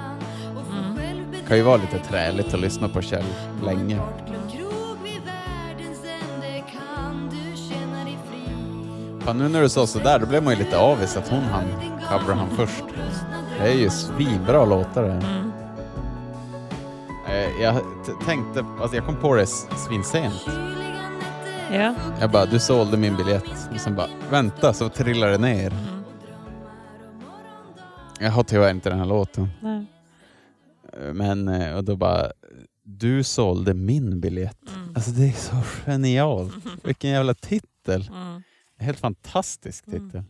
[0.71, 0.97] Mm.
[1.33, 3.25] Det kan ju vara lite träligt att lyssna på Kjell
[3.65, 4.01] länge.
[9.29, 11.65] Fan, nu när du sa sådär, då blev man ju lite avis att hon han
[12.09, 12.85] covra han först.
[13.59, 15.13] Det är ju svinbra låtar det.
[15.13, 15.53] Mm.
[17.29, 20.47] Eh, Jag t- tänkte, alltså jag kom på det s- svinsent.
[21.73, 21.95] Ja.
[22.21, 23.45] Jag bara, du sålde min biljett.
[23.75, 25.71] Och sen bara, vänta, så trillar det ner.
[25.73, 26.03] Mm.
[28.21, 29.49] Jag har tyvärr inte den här låten.
[29.61, 29.87] Nej.
[30.93, 32.27] Eh, Men, eh, och då bara,
[32.83, 34.59] du sålde min biljett.
[34.77, 34.93] Mm.
[34.95, 35.57] Alltså det är så
[35.87, 36.53] genialt.
[36.85, 38.11] Vilken jävla titel.
[38.15, 38.43] Mm.
[38.79, 40.01] Helt fantastisk Mm.
[40.11, 40.23] titel.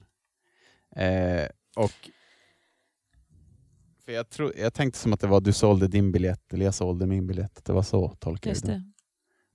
[0.96, 1.92] Eh, och
[4.04, 6.74] för jag, tro, jag tänkte som att det var du sålde din biljett eller jag
[6.74, 7.64] sålde min biljett.
[7.64, 8.92] Det var så tolkade jag det.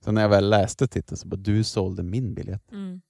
[0.04, 2.72] Så när jag väl läste titeln så bara du sålde min biljett.
[2.72, 3.00] Mm.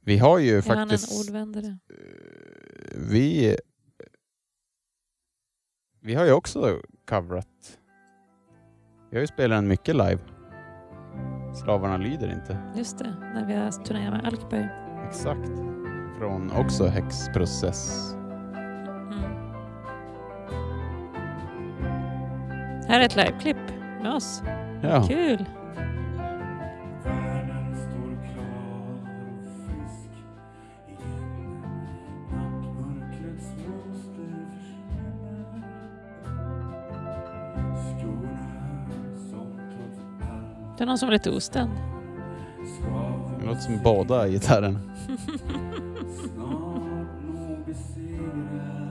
[0.00, 1.28] Vi har ju Är han en faktiskt...
[1.28, 1.66] ordvändare?
[1.90, 3.56] eh, vi,
[6.00, 7.78] vi har ju också coverat.
[9.10, 10.18] Vi har ju spelat den mycket live.
[11.54, 12.58] Slavarna lyder inte.
[12.74, 14.68] Just det, när vi har turnerat med Alkberg.
[15.08, 15.50] Exakt.
[16.18, 18.14] Från också häxprocess.
[18.14, 19.20] Mm.
[22.88, 23.70] Här är ett liveklipp
[24.02, 24.42] med oss.
[24.82, 25.02] Ja.
[25.08, 25.44] Kul!
[40.76, 41.72] Det är någon som är lite ostämd.
[43.44, 44.78] låter som båda besegrad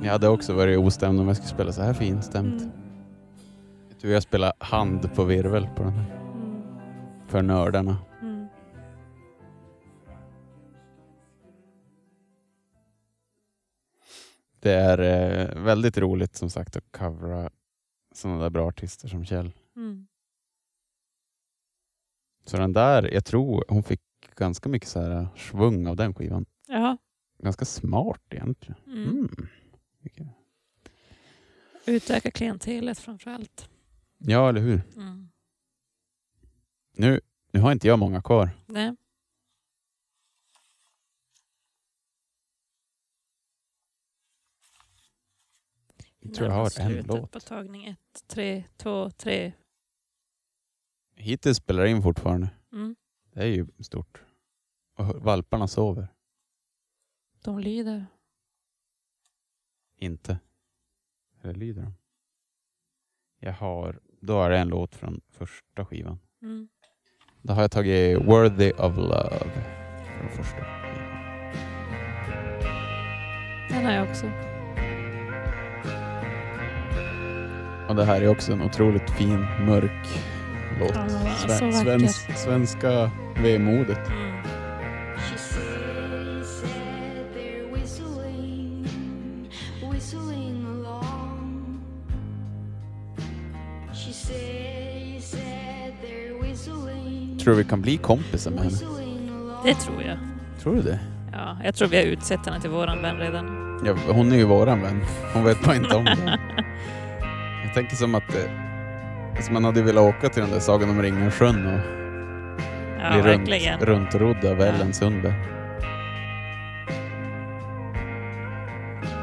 [0.04, 2.62] Jag hade också varit ostämd om jag skulle spela så här finstämt.
[2.62, 2.72] Mm.
[4.02, 6.16] Tror jag spelar hand på virvel på den här.
[6.16, 6.62] Mm.
[7.28, 7.98] För nördarna.
[8.22, 8.48] Mm.
[14.60, 17.50] Det är eh, väldigt roligt som sagt att covra
[18.16, 19.52] sådana där bra artister som Kjell.
[19.76, 20.08] Mm.
[22.46, 24.02] Så den där, jag tror hon fick
[24.36, 26.46] ganska mycket så här svung av den skivan.
[26.68, 26.98] Ja.
[27.38, 28.76] Ganska smart egentligen.
[28.88, 29.10] Mm.
[29.10, 30.30] Mm.
[31.86, 33.70] Utöka klientelet framför allt.
[34.18, 34.82] Ja, eller hur?
[34.96, 35.30] Mm.
[36.92, 37.22] Nu,
[37.52, 38.50] nu har inte jag många kvar.
[38.66, 38.96] Nej.
[46.20, 47.32] Jag tror jag har en låt.
[47.32, 49.54] på tagning ett, tre, två, tre.
[51.16, 52.50] Hittills spelar in fortfarande.
[52.72, 52.96] Mm.
[53.34, 54.24] Det är ju stort.
[54.98, 56.08] Och valparna sover.
[57.44, 58.06] De lyder.
[59.98, 60.40] Inte.
[61.42, 61.94] Eller lyder de?
[63.40, 66.20] Jag har, då är det en låt från första skivan.
[66.42, 66.68] Mm.
[67.42, 69.52] Då har jag tagit Worthy of Love
[70.06, 70.84] från första skivan.
[73.70, 74.26] Den har jag också.
[77.90, 80.33] Och det här är också en otroligt fin, mörk
[80.80, 80.96] låt.
[80.96, 81.06] Ja,
[81.48, 84.00] Sve- svensk, svenska vemodet.
[97.44, 98.78] Tror du vi kan bli kompisar med henne?
[99.64, 100.18] Det tror jag.
[100.62, 101.00] Tror du det?
[101.32, 103.46] Ja, jag tror vi har utsett henne till våran vän redan.
[103.86, 105.02] Ja, hon är ju våran vän.
[105.34, 106.40] Hon vet bara inte om det.
[107.66, 108.36] Jag tänker som att
[109.36, 111.80] eh, som man hade velat åka till den där Sagan om ringen-sjön och
[113.02, 113.80] Ja, bli verkligen.
[113.80, 114.66] runt, runtrodd av Ja.
[114.66, 115.34] Ellen Sundberg.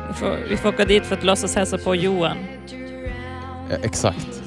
[0.09, 2.37] Vi får, vi får åka dit för att låtsas hälsa på Johan.
[3.71, 4.43] Ja, exakt.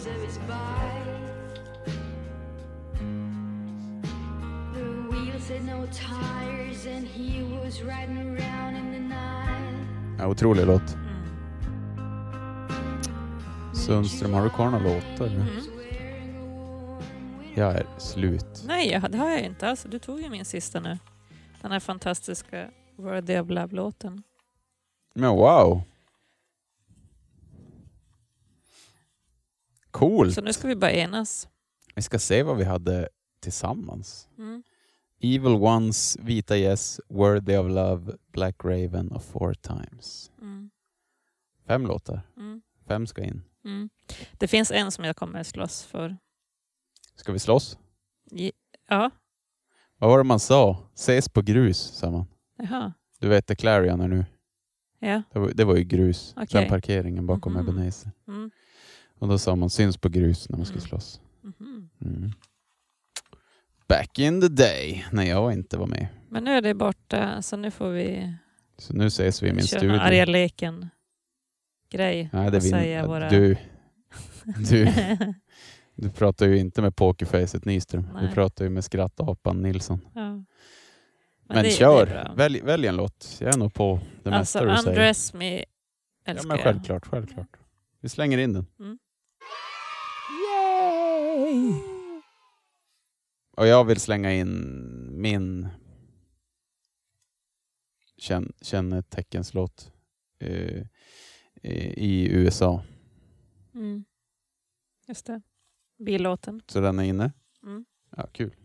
[4.74, 5.50] The wheels
[10.18, 11.03] had
[13.86, 15.28] Sundström, har du kvar några låtar?
[15.28, 15.48] Mm.
[17.56, 18.64] Jag är slut.
[18.66, 19.86] Nej, det har jag inte alls.
[19.90, 20.98] Du tog ju min sista nu.
[21.62, 24.24] Den här fantastiska Worthy of Love-låten.
[25.14, 25.82] Men wow!
[29.92, 30.34] Coolt!
[30.34, 31.48] Så nu ska vi bara enas.
[31.96, 33.10] Vi ska se vad vi hade
[33.40, 34.30] tillsammans.
[34.38, 34.64] Mm.
[35.20, 40.32] Evil Ones, Vita Yes, Worthy of Love, Black Raven och Four Times.
[40.42, 40.70] Mm.
[41.68, 42.22] Fem låtar.
[42.38, 42.62] Mm.
[42.88, 43.44] Fem ska in.
[43.66, 43.90] Mm.
[44.38, 46.18] Det finns en som jag kommer slåss för.
[47.16, 47.78] Ska vi slåss?
[48.90, 49.12] Ja,
[49.98, 50.78] Vad var det man sa?
[50.94, 52.26] Ses på grus, sa man.
[52.58, 52.94] jaha.
[53.20, 54.26] Du vet det Clarion är nu.
[55.00, 55.22] Ja.
[55.34, 56.34] Det var, det var ju grus.
[56.38, 56.62] Okej.
[56.62, 57.62] Den parkeringen bakom Mhm.
[57.70, 58.12] Ebenezer.
[58.28, 58.52] Mm.
[59.20, 60.90] Och då sa man syns på grus när man skulle Mm.
[60.90, 61.22] slåss.
[61.42, 61.90] Mhm.
[62.02, 62.32] Mm.
[63.88, 66.08] Back in the day, när jag inte var med.
[66.30, 68.34] Men nu är det borta, så nu får vi
[68.78, 69.90] Så nu ses vi i min studio.
[69.94, 70.90] en arga leken
[71.94, 72.30] grej.
[72.34, 73.30] Nej, det vin- säga våra...
[73.30, 73.58] du,
[74.70, 74.88] du,
[75.96, 78.04] du pratar ju inte med pokerfacet Nyström.
[78.16, 78.34] Du Nej.
[78.34, 80.00] pratar ju med skrattapan Nilsson.
[80.16, 80.44] ja.
[81.48, 83.38] Men, det- kör, det välj, välj en låt.
[83.42, 84.90] Jag är nog på det Alltså, mesta du säger.
[84.90, 85.66] Undress Me Ja,
[86.32, 86.64] älskar men jag.
[86.64, 87.58] självklart, självklart.
[88.00, 88.66] Vi slänger in den.
[88.80, 88.98] Mm.
[93.58, 94.62] Och jag vill slänga in
[95.22, 95.68] min
[98.18, 99.92] känn, kännetecknslåt
[100.40, 100.86] eh,
[101.64, 102.84] i USA.
[103.76, 104.06] Mm.
[105.08, 105.42] Just det.
[106.00, 106.62] Billåten.
[106.68, 107.32] Så den är inne?
[107.64, 107.86] Mm.
[108.16, 108.56] Ja, kul.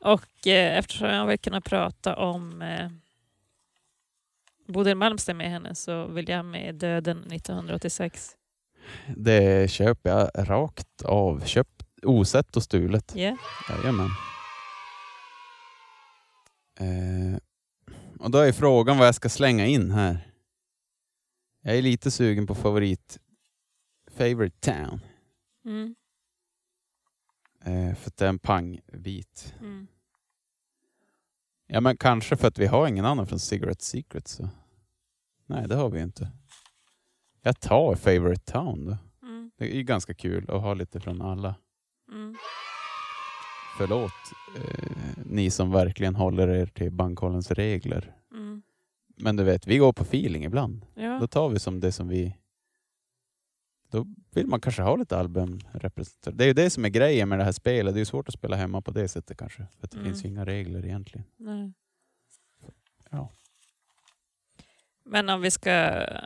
[0.00, 2.90] Och eh, eftersom jag vill kunna prata om eh,
[4.68, 8.36] Bodil Malmsten med henne så vill jag med Döden 1986.
[9.16, 11.44] Det köper jag rakt av.
[11.44, 13.16] Köpt osett och stulet.
[13.16, 13.36] Yeah.
[13.68, 14.10] Jajamän.
[16.80, 17.38] Eh,
[18.26, 20.30] och då är frågan vad jag ska slänga in här.
[21.62, 23.18] Jag är lite sugen på favorit
[24.10, 25.00] Favorite Town.
[25.64, 25.94] Mm.
[27.60, 29.54] Eh, för att det är en pangbit.
[29.60, 29.86] Mm.
[31.66, 34.48] Ja men kanske för att vi har ingen annan från Cigarette Secret så.
[35.46, 36.30] Nej det har vi inte.
[37.42, 38.98] Jag tar Favorite Town då.
[39.26, 39.50] Mm.
[39.56, 41.54] Det är ganska kul att ha lite från alla.
[42.12, 42.36] Mm.
[43.78, 44.12] Förlåt
[44.56, 44.88] eh,
[45.24, 48.16] ni som verkligen håller er till bankkollens regler.
[48.32, 48.62] Mm.
[49.16, 50.86] Men du vet, vi går på feeling ibland.
[50.94, 51.18] Ja.
[51.18, 52.36] Då tar vi som det som vi
[53.90, 56.36] Då vill man kanske ha lite albumrepresentation.
[56.36, 57.94] Det är ju det som är grejen med det här spelet.
[57.94, 59.66] Det är ju svårt att spela hemma på det sättet kanske.
[59.80, 60.04] För det Mm.
[60.06, 61.26] finns ju inga regler egentligen.
[61.36, 61.72] Nej.
[63.10, 63.30] Ja.
[65.06, 66.18] Men om vi ska eh,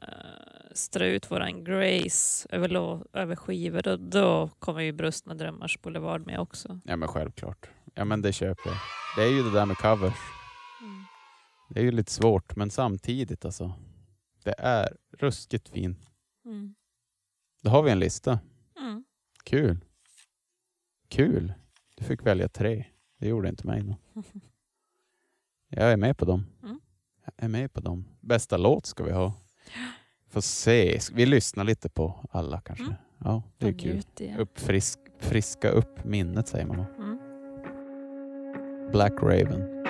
[0.72, 6.41] strö ut våran Grace över, över skivor, då, då kommer ju Brustna Drömmars Boulevard med
[6.41, 6.81] också.
[6.85, 7.70] ja, men självklart.
[7.95, 8.78] Ja, men det köper jag.
[9.16, 10.14] Det är ju det där med covers.
[10.81, 11.05] Mm.
[11.68, 13.72] Det är ju lite svårt, men samtidigt alltså.
[14.45, 15.97] Det är ruskigt fin.
[16.45, 16.74] Mm.
[17.62, 18.41] Då har vi en lista.
[18.78, 19.05] Mm.
[19.45, 19.85] Kul.
[21.09, 21.53] Kul.
[21.97, 22.87] Du fick välja tre.
[23.18, 23.97] Det gjorde inte mig nå.
[25.68, 26.47] Jag är med på dem.
[26.62, 26.81] Mm.
[27.25, 28.05] Jag är med på dem.
[28.21, 29.33] Bästa låt ska vi ha.
[30.31, 30.99] Får se.
[31.12, 32.85] Vi lyssnar lite på alla kanske.
[32.85, 32.97] Mm.
[33.18, 34.03] Ja, det är kul.
[34.39, 36.85] Uppfrisk, friska upp minnet säger man.
[36.99, 37.18] Mm.
[38.93, 39.81] Black Raven.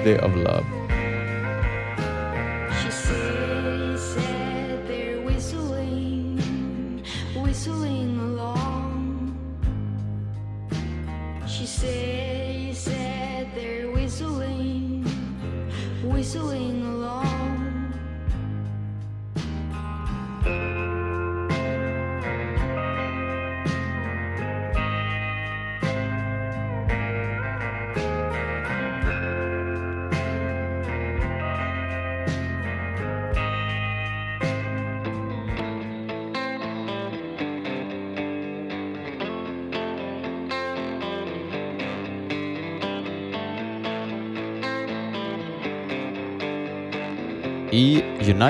[0.00, 0.39] Worthy of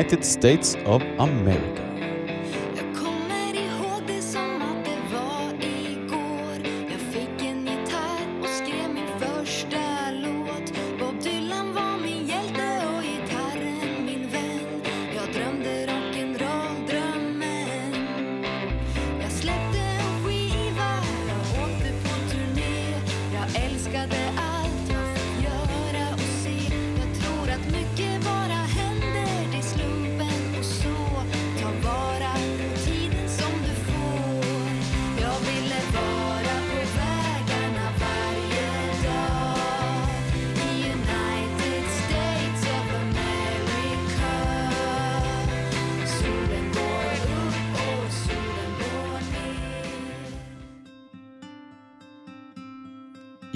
[0.01, 1.80] United States of America.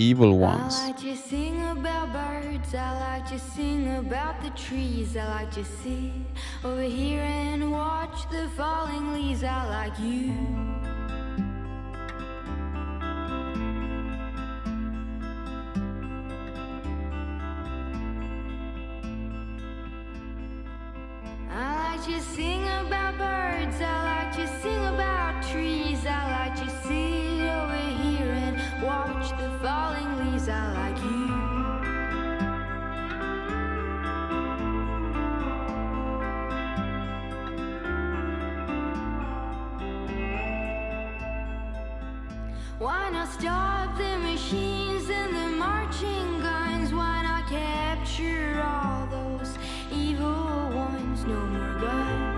[0.04, 0.82] Evil I Ones.
[0.82, 5.64] like to sing about birds, I like to sing about the trees, I like to
[5.64, 6.12] sit
[6.62, 10.73] over here and watch the falling leaves, I like you.
[42.84, 46.92] Why not stop the machines and the marching guns?
[46.92, 49.56] Why not capture all those
[49.90, 51.24] evil ones?
[51.24, 52.34] No more guns.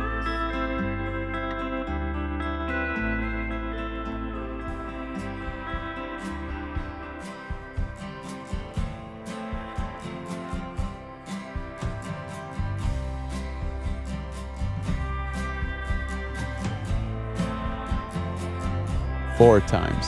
[19.37, 20.07] Four times.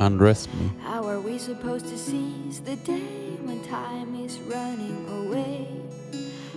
[0.00, 0.70] Undress me.
[0.82, 5.68] How are we supposed to seize the day when time is running away?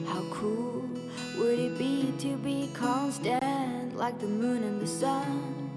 [0.07, 0.89] How cool
[1.37, 5.69] would it be to be constant like the moon and the sun?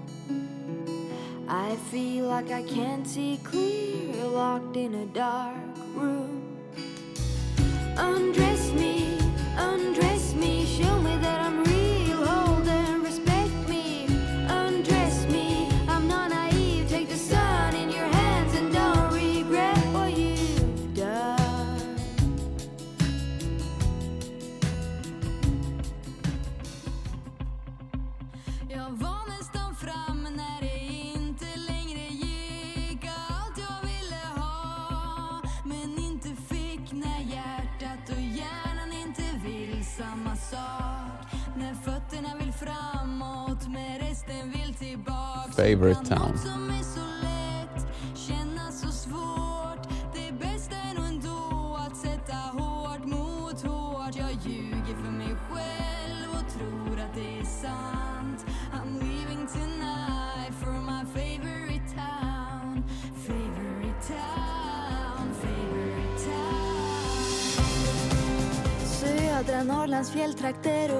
[1.49, 5.57] I feel like I can't see clear, locked in a dark
[5.93, 6.57] room.
[7.97, 8.46] Undress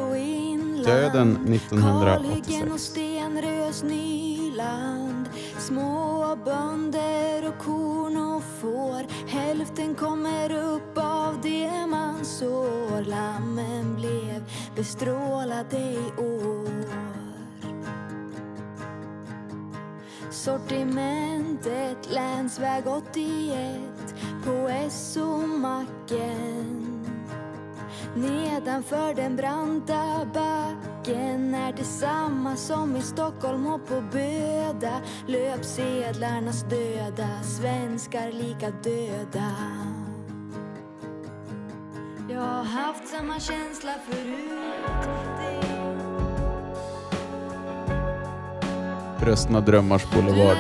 [0.10, 3.07] och inland Döden 1986.
[5.78, 9.28] Små bönder och korn och får.
[9.28, 13.04] Hälften kommer upp av det man sår.
[13.06, 14.44] Lammen blev
[14.76, 16.68] bestrålade i år.
[20.32, 26.38] Sortimentet länsväg 81 på SO-macken
[28.16, 35.02] Nedanför den branta backen är detsamma som i Stockholm och på Böda.
[35.28, 39.52] Löpsedlarnas döda, svenskar lika döda.
[42.30, 45.10] Jag har haft samma känsla förut.
[49.20, 50.58] Bröstna drömmars boulevard.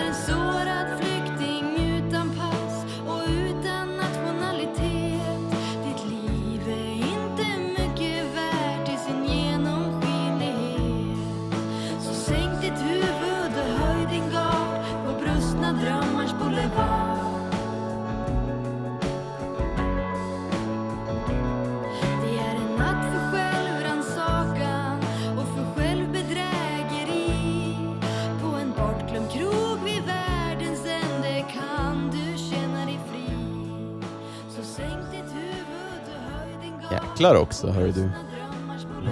[37.17, 38.09] Jäklar också, hör du.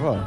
[0.02, 0.18] Var...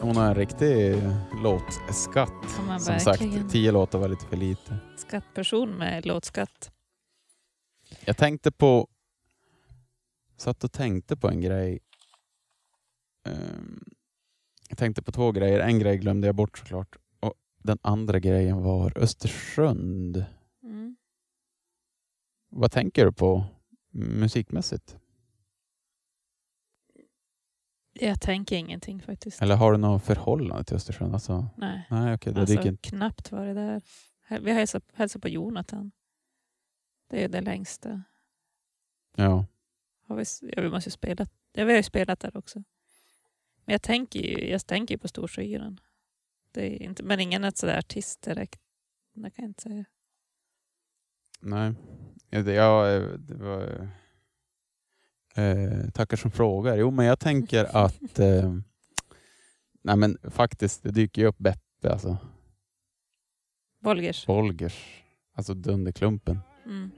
[0.00, 1.02] Hon har en riktig
[1.42, 2.32] låtskatt.
[2.68, 4.78] Ja, Som sagt, tio låtar var lite för lite.
[4.96, 6.70] Skattperson med låtskatt.
[8.04, 8.88] Jag tänkte på...
[10.36, 11.80] Satt och tänkte på en grej.
[13.26, 13.84] Ehm,
[14.68, 15.60] jag tänkte på två grejer.
[15.60, 16.96] En grej glömde jag bort såklart.
[17.20, 20.24] Och den andra grejen var Östersund.
[20.62, 20.96] Mm.
[22.50, 23.44] Vad tänker du på
[23.92, 24.96] musikmässigt?
[28.00, 29.42] Jag tänker ingenting faktiskt.
[29.42, 31.14] Eller har du något förhållande till Östersund?
[31.14, 33.82] Alltså, Nej, nej, okej, det alltså, dyker knappt var det där.
[34.40, 34.58] Vi har
[34.94, 35.92] hälsat, på Jonathan.
[37.10, 38.02] Det är det längsta.
[39.16, 39.46] Ja.
[40.08, 40.24] Har vi,
[40.56, 41.26] ja, vi måste ju spela.
[41.52, 42.64] Ja, vi har ju spelat där också.
[43.64, 45.80] Men jag tänker ju jag tänker ju på Storsjöyran.
[47.02, 48.60] Men ingen är sådär artist direkt.
[49.14, 49.84] Det kan jag inte säga.
[51.40, 51.74] Nej.
[52.30, 53.88] Ja, det, ja, eh, det var...
[55.38, 56.76] Eh, tackar som frågar.
[56.76, 58.18] Jo, men jag tänker att...
[58.18, 58.54] Eh,
[59.82, 62.16] nej, men faktiskt, det dyker ju upp Beppe, alltså.
[63.82, 64.26] Bolgers.
[64.26, 65.02] Bolgers.
[65.36, 66.40] Alltså Dunderklumpen.
[66.66, 66.90] Mm.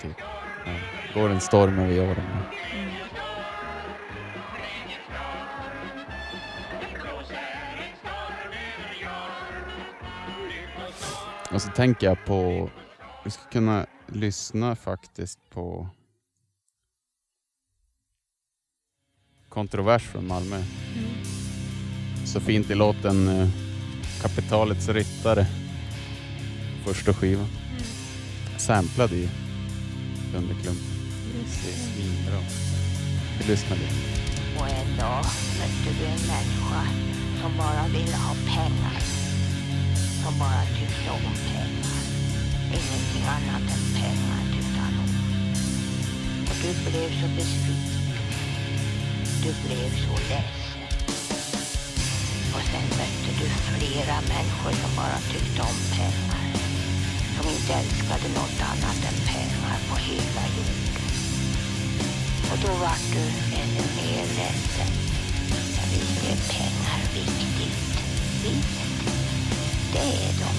[0.00, 0.16] typ.
[0.66, 0.72] Ja.
[1.14, 2.24] Går en storm över jorden.
[2.24, 2.90] Mm.
[11.52, 12.70] Och så tänker jag på,
[13.24, 15.88] vi ska kunna lyssna faktiskt på
[19.50, 20.56] Kontrovers från Malmö.
[20.56, 21.24] Mm.
[22.24, 23.48] Så fint i låten eh,
[24.22, 25.46] Kapitalets ryttare.
[26.84, 27.44] Första skivan.
[27.44, 27.82] Mm.
[28.58, 29.28] Samplad i
[30.32, 30.86] Dunderklumpen.
[31.38, 32.40] Just Det är svinbra.
[33.38, 33.94] Vi lyssnar lite.
[34.58, 35.24] Och en dag
[35.58, 36.82] mötte du en människa
[37.42, 39.00] som bara ville ha pengar.
[40.24, 42.02] Som bara tyckte om pengar.
[42.68, 45.10] Ingenting annat än pengar tyckte han om.
[46.50, 47.99] Och du blev så besviken.
[49.42, 50.82] Du blev så ledsen.
[52.54, 56.46] Och sen mötte du flera människor som bara tyckte om pengar.
[57.36, 61.10] Som inte älskade något annat än pengar på hela jorden.
[62.50, 63.24] Och då vart du
[63.62, 64.92] ännu mer ledsen.
[65.76, 68.02] Men visst är pengar viktigt.
[68.42, 68.80] Visst,
[69.92, 70.52] det är de.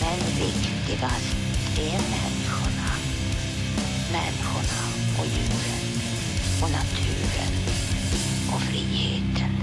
[0.00, 1.36] Men viktigast
[1.78, 2.90] är människorna.
[4.12, 4.82] Människorna
[5.18, 5.91] och djuren
[6.62, 7.52] och naturen
[8.54, 9.54] och friheten.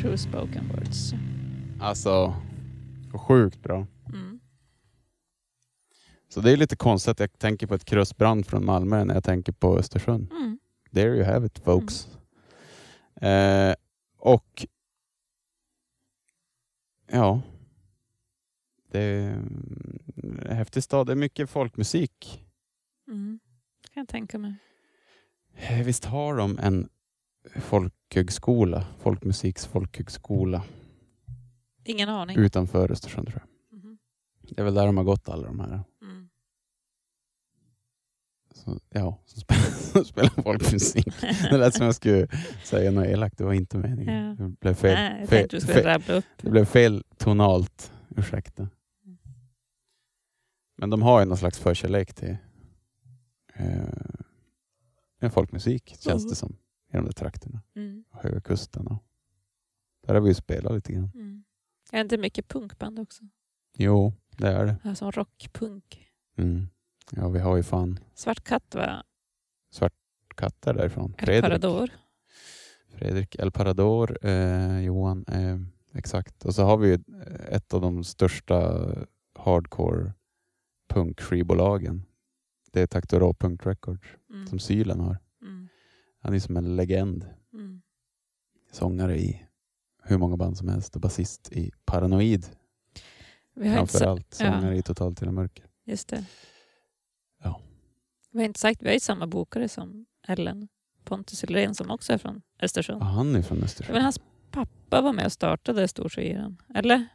[0.00, 1.14] True spoken words.
[1.80, 2.34] Alltså,
[3.12, 3.86] sjukt bra.
[4.08, 4.40] Mm.
[6.28, 9.24] Så det är lite konstigt att jag tänker på ett krösbrand från Malmö när jag
[9.24, 10.30] tänker på Östersund.
[10.30, 10.58] Mm.
[10.92, 12.08] There you have it folks.
[13.20, 13.74] Eh,
[14.18, 14.66] och
[17.06, 17.42] ja,
[18.90, 19.30] det är
[20.42, 21.06] en häftig stad.
[21.06, 22.44] Det är mycket folkmusik.
[23.08, 23.40] Mm.
[23.94, 24.54] Kan jag tänka mig.
[25.56, 26.88] Eh, Visst har de en
[27.60, 30.62] folkhögskola, folkmusiks folkhögskola
[31.84, 32.36] Ingen aning.
[32.38, 33.78] utanför Östersund tror jag.
[33.78, 33.98] Mhm.
[34.42, 35.82] Det är väl där de har gått alla de här.
[36.02, 36.28] Mm.
[38.54, 39.40] Så, ja, som
[40.04, 41.06] spelar, folkmusik.
[41.50, 42.26] Det lät som jag skulle
[42.64, 44.36] säga något elakt, det var inte meningen.
[44.38, 44.44] Ja.
[44.44, 46.24] Det blev fel, Nej, fel, fel, upp.
[46.42, 48.62] det blev fel tonalt, ursäkta.
[48.62, 49.18] Mm.
[50.76, 52.36] Men de har ju någon slags förkärlek till
[53.56, 56.28] eh, folkmusik, känns Mhm.
[56.30, 56.56] det som,
[56.92, 57.62] i de där trakterna.
[57.76, 58.04] Mm.
[58.10, 59.04] Höga kusten och
[60.06, 61.10] där har vi ju spelat lite grann.
[61.14, 61.44] Mm.
[61.92, 63.24] Är det inte mycket punkband också?
[63.76, 64.76] Jo, det är det.
[64.84, 66.08] Ja, Som rockpunk.
[66.36, 66.66] Mm.
[67.10, 69.02] Ja, vi har ju fan Svart katt var
[70.36, 71.14] katter därifrån.
[71.18, 71.42] El Fredrik.
[71.44, 71.90] Parador.
[72.88, 75.58] Fredrik El Parador, eh, Johan, eh,
[75.98, 76.44] exakt.
[76.44, 76.98] Och så har vi
[77.48, 78.86] ett av de största
[79.38, 80.12] hardcore
[80.88, 82.02] punkskivbolagen.
[82.74, 84.46] Det är Taktorå Punk Records Mm.
[84.46, 85.18] som Sylen har.
[85.42, 85.68] Mm.
[86.20, 87.26] Han är som en legend.
[87.52, 87.82] Mm.
[88.72, 89.46] Sångare i
[90.02, 92.46] hur många band som helst och basist i Paranoid.
[93.54, 94.52] Vi har Framförallt ja.
[94.52, 95.64] sångare i Totalt till mörker.
[95.84, 96.24] Just det.
[97.42, 97.60] Ja.
[98.30, 100.68] Vi har inte sagt, vi har ju samma bokare som Ellen.
[101.04, 103.00] Pontus Hylén som också är från Östersund.
[103.00, 103.94] Och han är från Östersund.
[103.94, 104.20] Men hans
[104.50, 106.62] pappa var med och startade Storsyran.
[106.74, 107.06] Eller?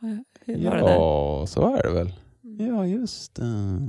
[0.00, 0.94] Hur var det där?
[0.94, 2.12] Ja, så är det väl.
[2.44, 2.66] Mm.
[2.66, 3.88] Ja, just det.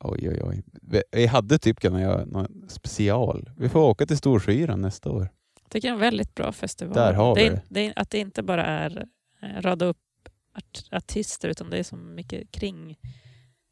[0.00, 0.62] Oj, oj, oj.
[0.82, 3.50] Vi- Vi hade typ kunnat göra någon special.
[3.56, 5.28] Vi får åka till Storskyran nästa år.
[5.62, 6.94] Jag tycker det är en väldigt bra festival.
[6.94, 7.86] Där har det vi är, det.
[7.86, 9.06] är, att det inte bara är
[9.40, 9.98] eh, rada upp
[10.54, 12.98] art, artister utan det är så mycket kring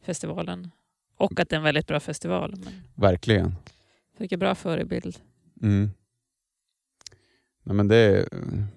[0.03, 0.71] festivalen.
[1.17, 2.55] Och att det är en väldigt bra festival.
[2.65, 3.55] Men Verkligen.
[4.19, 5.19] tycker bra förebild.
[5.63, 5.91] Mm.
[7.63, 8.29] Nej, men det är,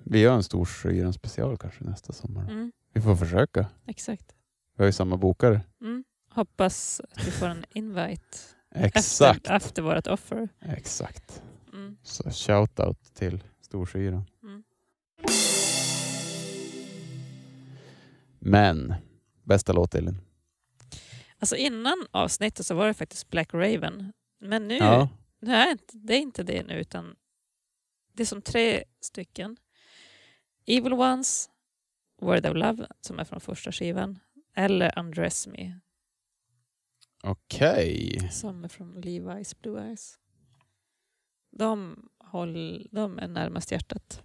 [0.04, 2.42] vi gör en Storskyran special kanske nästa sommar.
[2.52, 3.66] Mm, Vi får försöka.
[3.88, 4.36] exakt.
[4.78, 5.62] Vi har ju samma bokare.
[5.82, 6.04] Mm.
[6.34, 8.38] Hoppas att vi får en invite
[8.76, 9.38] Exakt.
[9.38, 10.50] efter, efter vårt offer.
[10.62, 11.44] Exakt.
[11.74, 11.98] Mm.
[12.04, 14.26] Så shout-out till Storskyran.
[14.44, 14.64] Mm.
[18.40, 18.94] Men,
[19.44, 20.18] bästa låt Elin?
[21.40, 24.14] Alltså innan avsnittet så var det faktiskt Black Raven.
[24.40, 25.10] Men nu, Ja.
[25.40, 27.16] nu är inte, det är inte det nu utan
[28.14, 29.58] det är som tre stycken.
[30.66, 31.50] Evil Ones,
[32.22, 34.20] Word of Love som är från första skivan
[34.56, 35.80] eller Undress Me
[37.24, 38.30] Okej.
[38.32, 40.20] som är från Levi's Blue Eyes.
[41.52, 44.24] De, håll, de är närmast hjärtat.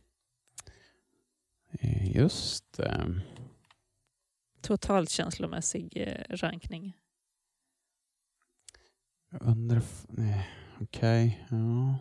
[2.14, 3.20] Just det.
[4.60, 6.96] Totalt känslomässig eh, rankning.
[9.30, 9.82] Jag undrar...
[10.80, 11.98] Okej, ja.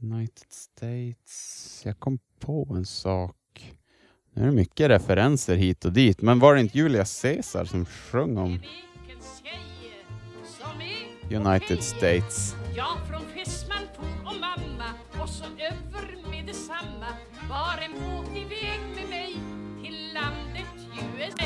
[0.00, 1.82] United States.
[1.84, 3.36] Jag kom på en sak.
[4.32, 6.22] Nu är det mycket referenser hit och dit.
[6.22, 8.60] Men var det inte Julia Caesar som sjöng om
[11.30, 12.56] United States?
[12.76, 14.90] Jag från Fästman for och mamma
[15.22, 17.06] och så över med detsamma
[17.50, 19.36] var en båt iväg med mig
[19.82, 20.66] till landet
[21.18, 21.44] USA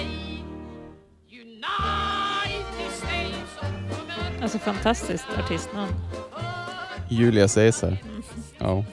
[2.47, 4.43] 90s days of women.
[4.43, 5.93] Alltså fantastiskt artistnamn.
[7.11, 7.99] Julia Caesar.
[8.59, 8.85] Ja.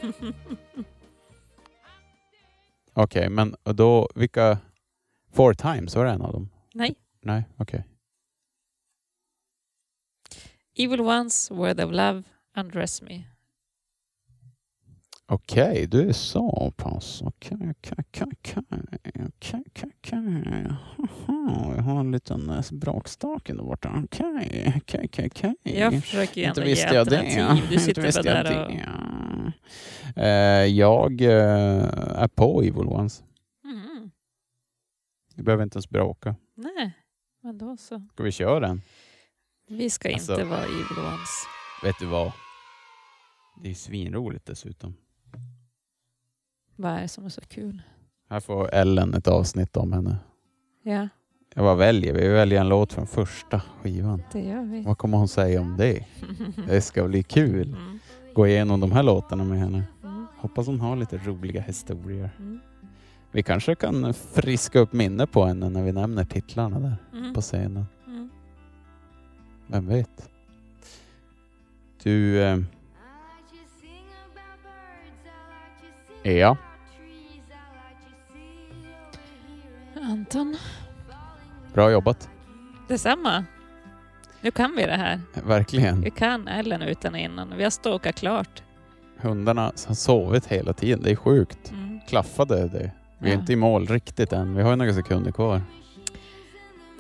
[2.94, 4.58] Okej, men då vilka...
[5.34, 6.50] Four Times, var det en av dem?
[6.74, 6.96] Nej.
[7.22, 7.84] Nej, okej.
[10.76, 12.24] Evil Ones, Word of Love,
[12.58, 13.24] Undress Me.
[15.28, 17.22] Okej, du är så pass.
[17.22, 18.64] Okej, okej, okej, okej.
[19.28, 20.68] Okej, okej, okej.
[20.98, 24.02] Jaha, Jag har en liten eh, brakstake där borta.
[24.04, 25.56] Okej, okej, okej, okej.
[25.80, 27.70] Jag försöker ju ändå ge alternativ.
[27.70, 30.22] Du sitter bara där och...
[30.24, 33.24] Eh, Jag eh, är på Evil Ones.
[33.66, 34.12] Mm.
[35.36, 36.36] Vi behöver inte ens bråka.
[36.56, 36.94] Nej,
[37.44, 38.08] men då så.
[38.14, 38.82] Ska vi köra den?
[39.68, 41.30] Vi ska Alltså- inte vara Evil Ones.
[41.84, 42.32] Vet du vad?
[43.64, 44.94] Det är svinroligt dessutom.
[46.76, 47.82] Vad är det som är så kul?
[48.30, 50.18] Här får Ellen ett avsnitt om henne.
[50.84, 51.08] Ja,
[51.56, 52.22] Jag vad väljer vi?
[52.22, 54.24] Vi väljer en låt från första skivan.
[54.32, 54.82] det gör vi.
[54.82, 56.06] Vad kommer hon säga om det?
[56.68, 57.68] Det ska bli kul.
[57.74, 58.00] Mm.
[58.34, 59.84] Gå igenom de här låtarna med henne.
[60.04, 60.28] Mm.
[60.38, 62.30] Hoppas hon har lite roliga historier.
[62.40, 62.60] Mm.
[63.32, 67.34] Vi kanske kan friska upp minne på henne när vi nämner titlarna där Mm.
[67.34, 67.86] på scenen.
[69.68, 70.30] Vem vet?
[72.04, 72.42] Du...
[72.44, 72.58] Eh,
[76.24, 76.58] ja,
[80.02, 80.58] Anton,
[81.74, 82.30] bra jobbat.
[82.88, 83.46] detsamma.
[84.42, 85.22] Nu kan vi det här.
[85.34, 86.02] Verkligen.
[86.02, 87.58] Vi kan Ellen utan och innan.
[87.58, 88.64] Vi har stalkat klart.
[89.18, 91.02] Hundarna har sovit hela tiden.
[91.04, 91.72] Det är sjukt.
[91.72, 92.00] Mm.
[92.08, 92.92] Klaffade det.
[93.20, 93.40] Vi är Ja.
[93.40, 94.56] inte i mål riktigt än.
[94.56, 95.62] Vi har ju några sekunder kvar.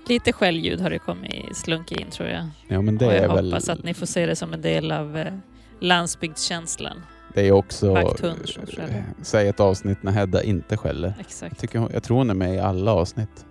[0.07, 2.45] Lite skällljud har det kommit slunka in tror jag.
[2.68, 3.45] Ja, men det och jag är väl...
[3.45, 5.34] hoppas att ni får se det som en del av eh,
[5.80, 7.02] landsbygdskänslan.
[7.34, 7.98] Det är också...
[7.98, 11.07] Eh, Säg ett avsnitt när Hedda inte skäller.
[11.07, 11.60] Jag, Exakt.
[11.60, 13.45] tycker, hon- jag tror hon är med i alla avsnitt.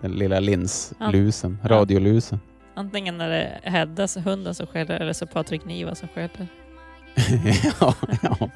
[0.00, 1.68] Den lilla linslusen, Ja.
[1.68, 2.40] radiolusen.
[2.74, 6.46] Antingen är det Hedda, så hunden som skäller, eller så Patrik Niva som skäller.
[7.80, 8.50] ja, ja.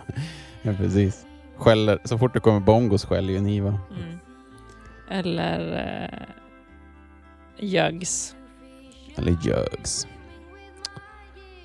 [0.63, 1.27] ja, precis.
[1.57, 3.69] Skäller, så fort det kommer bongos skäller ju Niva.
[3.69, 4.19] Mm.
[5.11, 5.61] Eller
[6.13, 6.19] eh,
[7.63, 8.37] Jugs.
[9.17, 10.07] Eller jugs.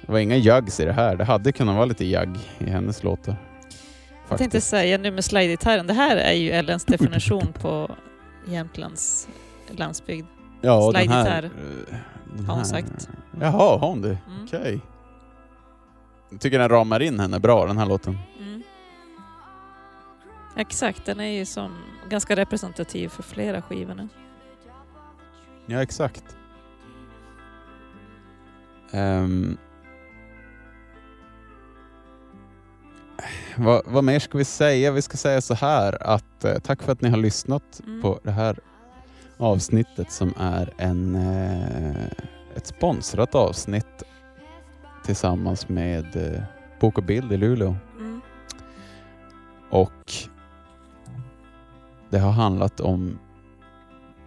[0.01, 1.15] Det var inga jugs i det här.
[1.15, 3.35] Det hade kunnat vara lite jugg i hennes låtar.
[4.29, 7.95] Jag tänkte säga nu med slide-gitarren, det här är ju Ellens definition på
[8.47, 9.27] Jämtlands
[9.71, 10.27] landsbygd.
[10.61, 13.09] Ja, den här, eh, har hon sagt.
[13.41, 14.17] Jaha, har hon det?
[14.27, 14.43] Mm.
[14.45, 14.79] Okej.
[16.29, 18.17] Jag tycker den ramar in henne bra, den här låten.
[18.39, 18.63] Mm.
[20.55, 21.77] Exakt, den är ju som
[22.09, 24.09] ganska representativ för flera skivorna.
[25.67, 26.23] Ja, exakt.
[28.91, 29.57] Ehm.
[33.57, 34.91] vad, vad mer ska vi säga?
[34.91, 38.01] Vi ska säga så här att eh, tack för att ni har lyssnat Mm.
[38.01, 38.59] på det här
[39.37, 42.05] avsnittet som är en, eh,
[42.55, 44.03] ett sponsrat avsnitt
[45.03, 46.41] tillsammans med eh,
[46.79, 47.75] Bok och bild i Luleå.
[47.97, 48.21] Mm.
[49.69, 50.13] Och
[52.09, 53.19] det har handlat om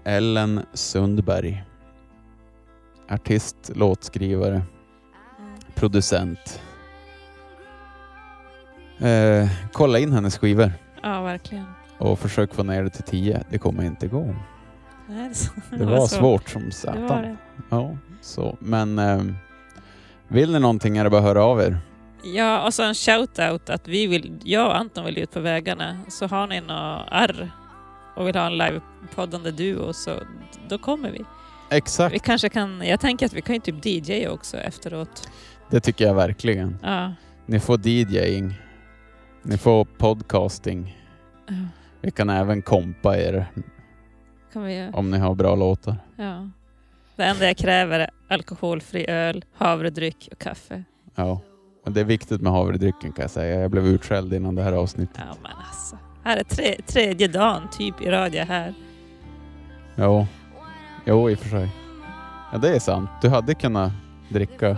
[0.05, 1.65] Ellen Sundberg.
[3.11, 4.63] Artist, låtskrivare,
[5.75, 6.61] producent.
[8.99, 10.73] Eh, kolla in hennes skivor
[11.03, 11.65] Ja, verkligen.
[11.99, 13.43] och försök få ner det till 10.
[13.51, 14.35] Det kommer inte gå.
[15.07, 16.73] Det, så- Det var svårt som Det var
[17.09, 17.23] satan.
[17.23, 17.37] det.
[17.71, 18.57] Ja, så.
[18.61, 19.23] Men eh,
[20.29, 21.79] vill ni någonting är det bara att höra av er.
[22.25, 25.99] Ja, och så en shout-out att vi vill, jag och Anton vill ut på vägarna.
[26.09, 27.51] Så har ni något arr
[28.16, 30.11] och vill ha en livepoddande duo så
[30.69, 31.24] då kommer vi.
[31.70, 35.28] Exakt, Vi kanske kan, jag tänker att vi kan ju typ DJ också efteråt.
[35.70, 36.78] det tycker jag verkligen.
[36.82, 37.12] Ja.
[37.47, 38.55] Ni får DJing.
[39.43, 40.97] Ni får podcasting.
[41.47, 41.55] Ja.
[42.01, 43.47] Vi kan även kompa er
[44.53, 45.97] Kan vi om ni har bra låtar.
[46.16, 46.49] Ja.
[47.16, 50.85] Det enda jag kräver är alkoholfri öl, havredryck och kaffe.
[51.15, 51.41] Ja.
[51.85, 53.61] Och det är viktigt med havredrycken kan jag säga.
[53.61, 55.16] Jag blev utskälld innan det här avsnittet.
[55.28, 55.97] Ja men alltså.
[56.25, 58.75] Här är tre, tredje dagen typ i radio här.
[59.97, 60.27] Jo.
[61.05, 61.69] Jo, i och för sig.
[62.53, 63.11] Ja, det är sant.
[63.23, 63.93] Du hade kunnat
[64.29, 64.77] dricka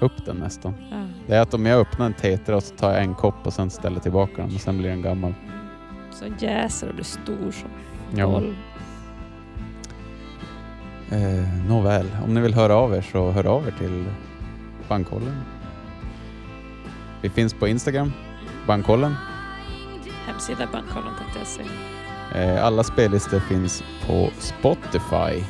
[0.00, 0.74] upp den nästan.
[0.90, 0.96] Ja.
[1.26, 3.52] Det är att om jag öppnar en tetra och så tar jag en kopp och
[3.52, 5.34] sen ställer tillbaka den och sen blir den gammal.
[6.10, 7.70] Så jäser och blir stor som
[8.32, 8.56] boll.
[11.10, 14.04] Eh, Nåväl, om ni vill höra av er så hör av er till
[14.88, 15.36] Bankkollen.
[17.22, 18.12] Vi finns på Instagram,
[18.66, 19.14] Bankkollen.
[20.28, 21.62] Hemsida bankkollen.se.
[22.40, 25.44] Eh, alla spellistor finns på Spotify.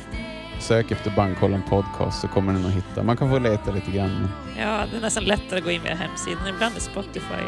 [0.59, 3.03] Sök efter Bankkollen Podcast så kommer ni nog hitta.
[3.03, 4.29] Man kan få leta lite grann.
[4.59, 6.47] Ja, det är nästan lättare att gå in via hemsidan.
[6.47, 7.43] Ibland är Spotify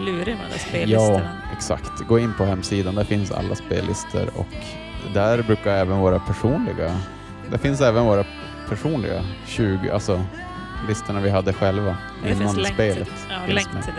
[0.00, 1.36] lurig med de där Ja, spellistorna.
[1.56, 2.00] exakt.
[2.08, 4.46] Gå in på hemsidan, där finns alla spellistor och
[5.14, 6.96] där brukar även våra personliga
[7.50, 8.24] Det finns även våra
[8.68, 10.24] personliga 20, alltså
[10.88, 12.94] listorna vi hade själva Det finns innan länk spelet.
[13.08, 13.84] Till, ja, finns länk med.
[13.84, 13.92] till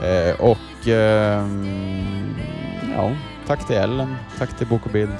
[0.00, 0.28] det.
[0.30, 0.58] Eh, och
[0.88, 2.34] ehm,
[2.96, 3.12] ja,
[3.46, 5.16] tack till Ellen, tack till Bok och Bild.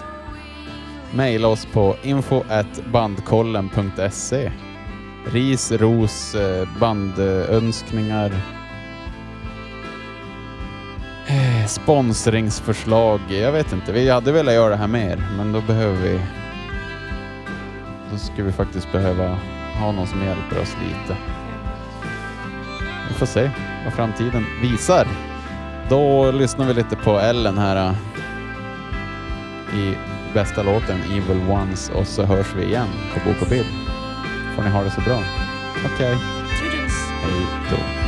[1.14, 4.52] Maila oss på info.bandkollen.se
[5.32, 8.32] Ris, ros, eh, bandönskningar,
[11.26, 13.20] eh, sponsringsförslag.
[13.28, 16.20] Jag vet inte, vi hade velat göra det här mer, men då behöver vi...
[18.12, 19.38] Då skulle vi faktiskt behöva
[19.80, 21.16] ha någon som hjälper oss lite.
[23.08, 23.50] Vi får se
[23.84, 25.06] vad framtiden visar.
[25.90, 27.94] Då lyssnar vi lite på Ellen här äh,
[29.78, 29.96] i
[30.34, 33.66] bästa låten Evil Ones och så hörs vi igen på Bok och Bild.
[34.56, 35.18] Får ni ha det så bra.
[35.94, 36.16] Okej,
[36.60, 36.94] Toodles.
[37.22, 37.99] hej då.